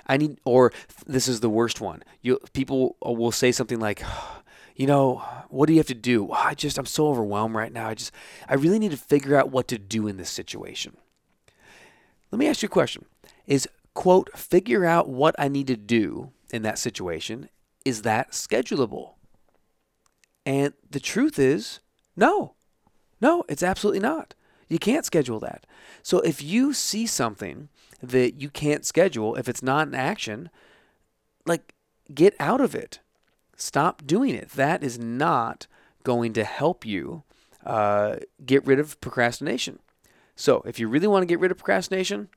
I 0.07 0.17
need, 0.17 0.39
or 0.45 0.71
this 1.05 1.27
is 1.27 1.39
the 1.39 1.49
worst 1.49 1.81
one. 1.81 2.03
You 2.21 2.39
people 2.53 2.95
will 3.01 3.31
say 3.31 3.51
something 3.51 3.79
like, 3.79 4.03
you 4.79 4.87
know, 4.87 5.21
what 5.49 5.65
do 5.65 5.73
you 5.73 5.79
have 5.79 5.87
to 5.87 5.93
do? 5.93 6.31
I 6.31 6.53
just, 6.53 6.77
I'm 6.77 6.85
so 6.85 7.09
overwhelmed 7.09 7.53
right 7.53 7.73
now. 7.73 7.89
I 7.89 7.95
just, 7.95 8.13
I 8.47 8.53
really 8.53 8.79
need 8.79 8.91
to 8.91 8.97
figure 8.97 9.35
out 9.35 9.51
what 9.51 9.67
to 9.67 9.77
do 9.77 10.07
in 10.07 10.15
this 10.15 10.29
situation. 10.29 10.95
Let 12.31 12.39
me 12.39 12.47
ask 12.47 12.63
you 12.63 12.67
a 12.67 12.69
question. 12.69 13.03
Is, 13.45 13.67
quote, 13.93 14.29
figure 14.37 14.85
out 14.85 15.09
what 15.09 15.35
I 15.37 15.49
need 15.49 15.67
to 15.67 15.75
do 15.75 16.31
in 16.49 16.61
that 16.61 16.79
situation, 16.79 17.49
is 17.83 18.03
that 18.03 18.31
schedulable? 18.31 19.15
And 20.45 20.73
the 20.89 21.01
truth 21.01 21.37
is, 21.37 21.81
no. 22.15 22.53
No, 23.19 23.43
it's 23.49 23.63
absolutely 23.63 23.99
not. 23.99 24.33
You 24.69 24.79
can't 24.79 25.05
schedule 25.05 25.41
that. 25.41 25.65
So 26.03 26.21
if 26.21 26.41
you 26.41 26.71
see 26.71 27.05
something 27.05 27.67
that 28.01 28.35
you 28.35 28.49
can't 28.49 28.85
schedule, 28.85 29.35
if 29.35 29.49
it's 29.49 29.61
not 29.61 29.89
an 29.89 29.95
action, 29.95 30.49
like 31.45 31.73
get 32.13 32.33
out 32.39 32.61
of 32.61 32.73
it. 32.73 33.01
Stop 33.61 34.07
doing 34.07 34.33
it. 34.33 34.49
That 34.51 34.83
is 34.83 34.97
not 34.97 35.67
going 36.03 36.33
to 36.33 36.43
help 36.43 36.85
you 36.85 37.23
uh, 37.65 38.15
get 38.45 38.65
rid 38.65 38.79
of 38.79 38.99
procrastination. 39.01 39.79
So, 40.35 40.63
if 40.65 40.79
you 40.79 40.87
really 40.87 41.07
want 41.07 41.23
to 41.23 41.27
get 41.27 41.39
rid 41.39 41.51
of 41.51 41.57
procrastination, 41.57 42.29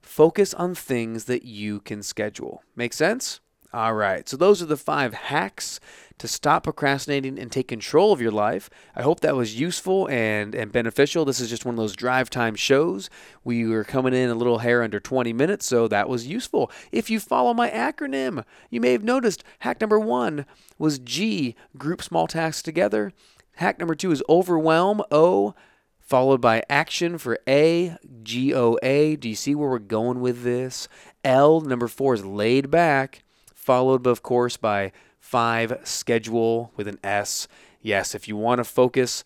focus 0.00 0.54
on 0.54 0.74
things 0.74 1.24
that 1.24 1.44
you 1.44 1.80
can 1.80 2.02
schedule. 2.02 2.62
Make 2.76 2.92
sense? 2.92 3.40
All 3.72 3.94
right. 3.94 4.28
So, 4.28 4.36
those 4.36 4.62
are 4.62 4.66
the 4.66 4.76
five 4.76 5.14
hacks 5.14 5.80
to 6.18 6.28
stop 6.28 6.64
procrastinating 6.64 7.38
and 7.38 7.50
take 7.50 7.68
control 7.68 8.12
of 8.12 8.20
your 8.20 8.30
life. 8.30 8.70
I 8.94 9.02
hope 9.02 9.20
that 9.20 9.34
was 9.34 9.58
useful 9.58 10.08
and, 10.08 10.54
and 10.54 10.70
beneficial. 10.70 11.24
This 11.24 11.40
is 11.40 11.50
just 11.50 11.64
one 11.64 11.74
of 11.74 11.78
those 11.78 11.96
drive 11.96 12.30
time 12.30 12.54
shows. 12.54 13.10
We 13.42 13.66
were 13.66 13.82
coming 13.82 14.14
in 14.14 14.30
a 14.30 14.34
little 14.34 14.58
hair 14.58 14.82
under 14.82 15.00
20 15.00 15.32
minutes, 15.32 15.66
so 15.66 15.88
that 15.88 16.08
was 16.08 16.26
useful. 16.26 16.70
If 16.92 17.10
you 17.10 17.18
follow 17.18 17.54
my 17.54 17.70
acronym, 17.70 18.44
you 18.70 18.80
may 18.80 18.92
have 18.92 19.02
noticed 19.02 19.42
hack 19.60 19.80
number 19.80 19.98
one 19.98 20.46
was 20.78 20.98
G, 20.98 21.56
group 21.76 22.02
small 22.02 22.26
tasks 22.26 22.62
together. 22.62 23.12
Hack 23.56 23.78
number 23.78 23.94
two 23.94 24.12
is 24.12 24.22
overwhelm, 24.28 25.02
O, 25.10 25.54
followed 25.98 26.40
by 26.40 26.62
action 26.68 27.18
for 27.18 27.38
A, 27.48 27.96
G 28.22 28.54
O 28.54 28.78
A. 28.82 29.16
Do 29.16 29.28
you 29.28 29.34
see 29.34 29.54
where 29.54 29.70
we're 29.70 29.78
going 29.78 30.20
with 30.20 30.42
this? 30.42 30.88
L, 31.24 31.60
number 31.60 31.88
four 31.88 32.14
is 32.14 32.24
laid 32.24 32.70
back, 32.70 33.24
followed, 33.62 34.06
of 34.06 34.22
course, 34.22 34.56
by 34.56 34.92
five 35.20 35.78
schedule 35.84 36.72
with 36.76 36.88
an 36.88 36.98
S. 37.02 37.46
Yes, 37.80 38.14
if 38.14 38.28
you 38.28 38.36
want 38.36 38.58
to 38.58 38.64
focus 38.64 39.24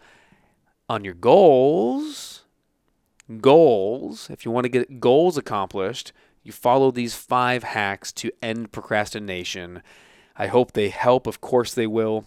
on 0.88 1.04
your 1.04 1.14
goals, 1.14 2.44
goals, 3.40 4.30
if 4.30 4.44
you 4.44 4.50
want 4.50 4.64
to 4.64 4.68
get 4.68 5.00
goals 5.00 5.36
accomplished, 5.36 6.12
you 6.42 6.52
follow 6.52 6.90
these 6.90 7.14
five 7.14 7.64
hacks 7.64 8.12
to 8.12 8.30
end 8.42 8.72
procrastination. 8.72 9.82
I 10.36 10.46
hope 10.46 10.72
they 10.72 10.90
help. 10.90 11.26
Of 11.26 11.40
course, 11.40 11.74
they 11.74 11.86
will. 11.86 12.26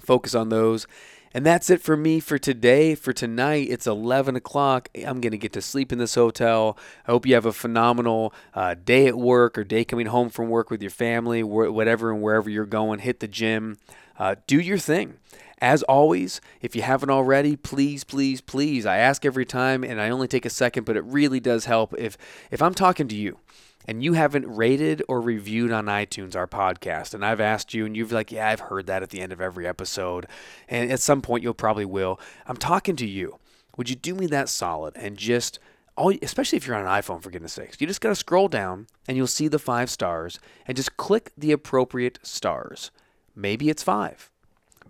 Focus 0.00 0.34
on 0.34 0.50
those. 0.50 0.86
And 1.34 1.46
that's 1.46 1.70
it 1.70 1.80
for 1.80 1.96
me 1.96 2.20
for 2.20 2.38
today. 2.38 2.94
For 2.94 3.12
tonight, 3.12 3.68
it's 3.70 3.86
11 3.86 4.36
o'clock. 4.36 4.88
I'm 4.94 5.20
going 5.20 5.32
to 5.32 5.38
get 5.38 5.52
to 5.54 5.62
sleep 5.62 5.92
in 5.92 5.98
this 5.98 6.14
hotel. 6.14 6.76
I 7.06 7.12
hope 7.12 7.26
you 7.26 7.34
have 7.34 7.46
a 7.46 7.52
phenomenal 7.52 8.34
uh, 8.54 8.74
day 8.74 9.06
at 9.06 9.16
work 9.16 9.56
or 9.56 9.64
day 9.64 9.84
coming 9.84 10.06
home 10.06 10.28
from 10.28 10.48
work 10.48 10.70
with 10.70 10.82
your 10.82 10.90
family, 10.90 11.42
whatever 11.42 12.12
and 12.12 12.22
wherever 12.22 12.50
you're 12.50 12.66
going. 12.66 13.00
Hit 13.00 13.20
the 13.20 13.28
gym, 13.28 13.78
uh, 14.18 14.36
do 14.46 14.60
your 14.60 14.78
thing. 14.78 15.14
As 15.58 15.84
always, 15.84 16.40
if 16.60 16.74
you 16.74 16.82
haven't 16.82 17.10
already, 17.10 17.54
please, 17.54 18.02
please, 18.02 18.40
please, 18.40 18.84
I 18.84 18.98
ask 18.98 19.24
every 19.24 19.46
time 19.46 19.84
and 19.84 20.00
I 20.00 20.10
only 20.10 20.26
take 20.26 20.44
a 20.44 20.50
second, 20.50 20.84
but 20.84 20.96
it 20.96 21.04
really 21.04 21.38
does 21.38 21.66
help 21.66 21.94
if 21.96 22.18
if 22.50 22.60
I'm 22.60 22.74
talking 22.74 23.06
to 23.06 23.14
you 23.14 23.38
and 23.86 24.02
you 24.02 24.12
haven't 24.12 24.46
rated 24.46 25.02
or 25.08 25.20
reviewed 25.20 25.72
on 25.72 25.86
iTunes 25.86 26.36
our 26.36 26.46
podcast, 26.46 27.14
and 27.14 27.24
I've 27.24 27.40
asked 27.40 27.74
you, 27.74 27.86
and 27.86 27.96
you've 27.96 28.12
like, 28.12 28.32
yeah, 28.32 28.48
I've 28.48 28.60
heard 28.60 28.86
that 28.86 29.02
at 29.02 29.10
the 29.10 29.20
end 29.20 29.32
of 29.32 29.40
every 29.40 29.66
episode, 29.66 30.26
and 30.68 30.90
at 30.90 31.00
some 31.00 31.22
point 31.22 31.42
you'll 31.42 31.54
probably 31.54 31.84
will. 31.84 32.20
I'm 32.46 32.56
talking 32.56 32.96
to 32.96 33.06
you. 33.06 33.38
Would 33.76 33.88
you 33.88 33.96
do 33.96 34.14
me 34.14 34.26
that 34.26 34.48
solid 34.48 34.96
and 34.96 35.16
just 35.16 35.58
all, 35.96 36.12
especially 36.22 36.56
if 36.56 36.66
you're 36.66 36.76
on 36.76 36.86
an 36.86 37.02
iPhone, 37.02 37.22
for 37.22 37.30
goodness 37.30 37.54
sakes, 37.54 37.80
you 37.80 37.86
just 37.86 38.00
got 38.00 38.10
to 38.10 38.14
scroll 38.14 38.48
down 38.48 38.86
and 39.06 39.16
you'll 39.16 39.26
see 39.26 39.48
the 39.48 39.58
five 39.58 39.90
stars 39.90 40.38
and 40.66 40.76
just 40.76 40.96
click 40.96 41.32
the 41.36 41.52
appropriate 41.52 42.18
stars. 42.22 42.90
Maybe 43.34 43.68
it's 43.68 43.82
five. 43.82 44.30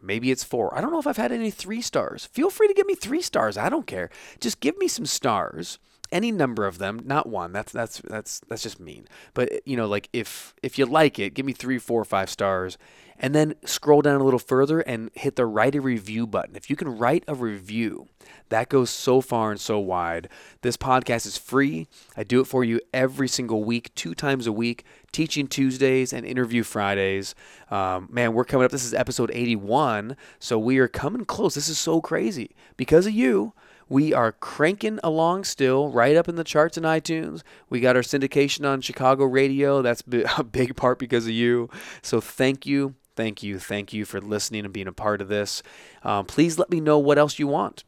Maybe 0.00 0.30
it's 0.32 0.44
four. 0.44 0.76
I 0.76 0.80
don't 0.80 0.92
know 0.92 0.98
if 0.98 1.06
I've 1.06 1.16
had 1.16 1.32
any 1.32 1.50
three 1.50 1.80
stars. 1.80 2.26
Feel 2.26 2.50
free 2.50 2.66
to 2.66 2.74
give 2.74 2.86
me 2.86 2.94
three 2.94 3.22
stars. 3.22 3.56
I 3.56 3.68
don't 3.68 3.86
care. 3.86 4.10
Just 4.40 4.60
give 4.60 4.76
me 4.78 4.88
some 4.88 5.06
stars 5.06 5.78
any 6.12 6.30
number 6.30 6.66
of 6.66 6.78
them, 6.78 7.00
not 7.04 7.28
one. 7.28 7.52
That's 7.52 7.72
that's 7.72 8.00
that's 8.00 8.40
that's 8.48 8.62
just 8.62 8.78
mean. 8.78 9.08
But 9.34 9.66
you 9.66 9.76
know, 9.76 9.86
like 9.86 10.08
if 10.12 10.54
if 10.62 10.78
you 10.78 10.86
like 10.86 11.18
it, 11.18 11.34
give 11.34 11.46
me 11.46 11.52
three, 11.52 11.78
four, 11.78 12.04
five 12.04 12.30
stars, 12.30 12.78
and 13.18 13.34
then 13.34 13.54
scroll 13.64 14.02
down 14.02 14.20
a 14.20 14.24
little 14.24 14.38
further 14.38 14.80
and 14.80 15.10
hit 15.14 15.36
the 15.36 15.46
write 15.46 15.74
a 15.74 15.80
review 15.80 16.26
button. 16.26 16.54
If 16.54 16.68
you 16.68 16.76
can 16.76 16.98
write 16.98 17.24
a 17.26 17.34
review, 17.34 18.08
that 18.50 18.68
goes 18.68 18.90
so 18.90 19.20
far 19.20 19.50
and 19.50 19.60
so 19.60 19.78
wide. 19.78 20.28
This 20.60 20.76
podcast 20.76 21.26
is 21.26 21.38
free. 21.38 21.88
I 22.16 22.24
do 22.24 22.40
it 22.40 22.46
for 22.46 22.64
you 22.64 22.80
every 22.92 23.28
single 23.28 23.64
week, 23.64 23.94
two 23.94 24.14
times 24.14 24.46
a 24.46 24.52
week, 24.52 24.84
teaching 25.12 25.46
Tuesdays 25.46 26.12
and 26.12 26.26
interview 26.26 26.62
Fridays. 26.62 27.34
Um, 27.70 28.08
man, 28.10 28.34
we're 28.34 28.44
coming 28.44 28.64
up. 28.64 28.70
This 28.70 28.84
is 28.84 28.92
episode 28.94 29.30
81. 29.32 30.16
So 30.38 30.58
we 30.58 30.78
are 30.78 30.88
coming 30.88 31.24
close. 31.24 31.54
This 31.54 31.68
is 31.68 31.78
so 31.78 32.00
crazy. 32.00 32.54
Because 32.76 33.06
of 33.06 33.12
you, 33.12 33.54
we 33.92 34.14
are 34.14 34.32
cranking 34.32 34.98
along 35.04 35.44
still, 35.44 35.90
right 35.90 36.16
up 36.16 36.26
in 36.26 36.36
the 36.36 36.44
charts 36.44 36.78
in 36.78 36.82
iTunes. 36.84 37.42
We 37.68 37.78
got 37.78 37.94
our 37.94 38.00
syndication 38.00 38.66
on 38.66 38.80
Chicago 38.80 39.26
radio. 39.26 39.82
That's 39.82 40.02
a 40.38 40.42
big 40.42 40.76
part 40.76 40.98
because 40.98 41.26
of 41.26 41.32
you. 41.32 41.68
So 42.00 42.18
thank 42.18 42.64
you, 42.64 42.94
thank 43.16 43.42
you, 43.42 43.58
thank 43.58 43.92
you 43.92 44.06
for 44.06 44.18
listening 44.18 44.64
and 44.64 44.72
being 44.72 44.86
a 44.86 44.92
part 44.92 45.20
of 45.20 45.28
this. 45.28 45.62
Um, 46.04 46.24
please 46.24 46.58
let 46.58 46.70
me 46.70 46.80
know 46.80 46.98
what 46.98 47.18
else 47.18 47.38
you 47.38 47.46
want. 47.46 47.84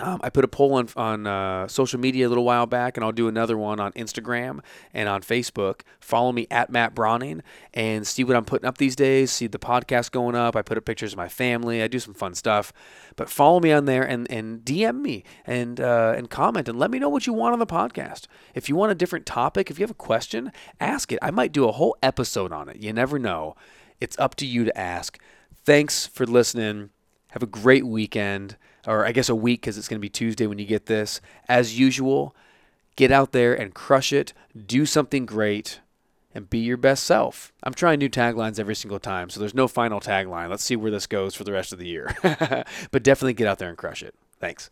Um, 0.00 0.20
I 0.22 0.30
put 0.30 0.44
a 0.44 0.48
poll 0.48 0.74
on 0.74 0.88
on 0.96 1.26
uh, 1.26 1.66
social 1.66 1.98
media 1.98 2.28
a 2.28 2.30
little 2.30 2.44
while 2.44 2.66
back, 2.66 2.96
and 2.96 3.04
I'll 3.04 3.10
do 3.10 3.26
another 3.26 3.58
one 3.58 3.80
on 3.80 3.92
Instagram 3.92 4.60
and 4.94 5.08
on 5.08 5.22
Facebook. 5.22 5.80
Follow 5.98 6.30
me 6.30 6.46
at 6.52 6.70
Matt 6.70 6.94
Brauning 6.94 7.42
and 7.74 8.06
see 8.06 8.22
what 8.22 8.36
I'm 8.36 8.44
putting 8.44 8.66
up 8.68 8.78
these 8.78 8.94
days. 8.94 9.32
See 9.32 9.48
the 9.48 9.58
podcast 9.58 10.12
going 10.12 10.36
up. 10.36 10.54
I 10.54 10.62
put 10.62 10.78
up 10.78 10.84
pictures 10.84 11.14
of 11.14 11.16
my 11.16 11.28
family. 11.28 11.82
I 11.82 11.88
do 11.88 11.98
some 11.98 12.14
fun 12.14 12.34
stuff. 12.34 12.72
But 13.16 13.28
follow 13.28 13.58
me 13.58 13.72
on 13.72 13.86
there 13.86 14.04
and, 14.04 14.30
and 14.30 14.60
DM 14.60 15.00
me 15.00 15.24
and 15.44 15.80
uh, 15.80 16.14
and 16.16 16.30
comment 16.30 16.68
and 16.68 16.78
let 16.78 16.92
me 16.92 17.00
know 17.00 17.08
what 17.08 17.26
you 17.26 17.32
want 17.32 17.54
on 17.54 17.58
the 17.58 17.66
podcast. 17.66 18.28
If 18.54 18.68
you 18.68 18.76
want 18.76 18.92
a 18.92 18.94
different 18.94 19.26
topic, 19.26 19.68
if 19.68 19.80
you 19.80 19.82
have 19.82 19.90
a 19.90 19.94
question, 19.94 20.52
ask 20.78 21.10
it. 21.10 21.18
I 21.20 21.32
might 21.32 21.50
do 21.50 21.68
a 21.68 21.72
whole 21.72 21.96
episode 22.04 22.52
on 22.52 22.68
it. 22.68 22.76
You 22.76 22.92
never 22.92 23.18
know. 23.18 23.56
It's 24.00 24.18
up 24.20 24.36
to 24.36 24.46
you 24.46 24.64
to 24.64 24.78
ask. 24.78 25.18
Thanks 25.64 26.06
for 26.06 26.24
listening. 26.24 26.90
Have 27.32 27.42
a 27.42 27.46
great 27.46 27.84
weekend 27.84 28.56
or 28.88 29.06
I 29.06 29.12
guess 29.12 29.28
a 29.28 29.34
week 29.34 29.60
because 29.60 29.76
it's 29.76 29.86
going 29.86 29.98
to 29.98 30.04
be 30.04 30.08
Tuesday 30.08 30.46
when 30.46 30.58
you 30.58 30.64
get 30.64 30.86
this. 30.86 31.20
As 31.46 31.78
usual, 31.78 32.34
get 32.96 33.12
out 33.12 33.32
there 33.32 33.54
and 33.54 33.74
crush 33.74 34.12
it, 34.12 34.32
do 34.66 34.86
something 34.86 35.26
great, 35.26 35.80
and 36.34 36.48
be 36.48 36.58
your 36.58 36.78
best 36.78 37.04
self. 37.04 37.52
I'm 37.62 37.74
trying 37.74 37.98
new 37.98 38.08
taglines 38.08 38.58
every 38.58 38.74
single 38.74 38.98
time, 38.98 39.28
so 39.28 39.40
there's 39.40 39.54
no 39.54 39.68
final 39.68 40.00
tagline. 40.00 40.48
Let's 40.48 40.64
see 40.64 40.76
where 40.76 40.90
this 40.90 41.06
goes 41.06 41.34
for 41.34 41.44
the 41.44 41.52
rest 41.52 41.72
of 41.72 41.78
the 41.78 41.86
year. 41.86 42.16
but 42.90 43.02
definitely 43.02 43.34
get 43.34 43.46
out 43.46 43.58
there 43.58 43.68
and 43.68 43.78
crush 43.78 44.02
it. 44.02 44.14
Thanks. 44.40 44.70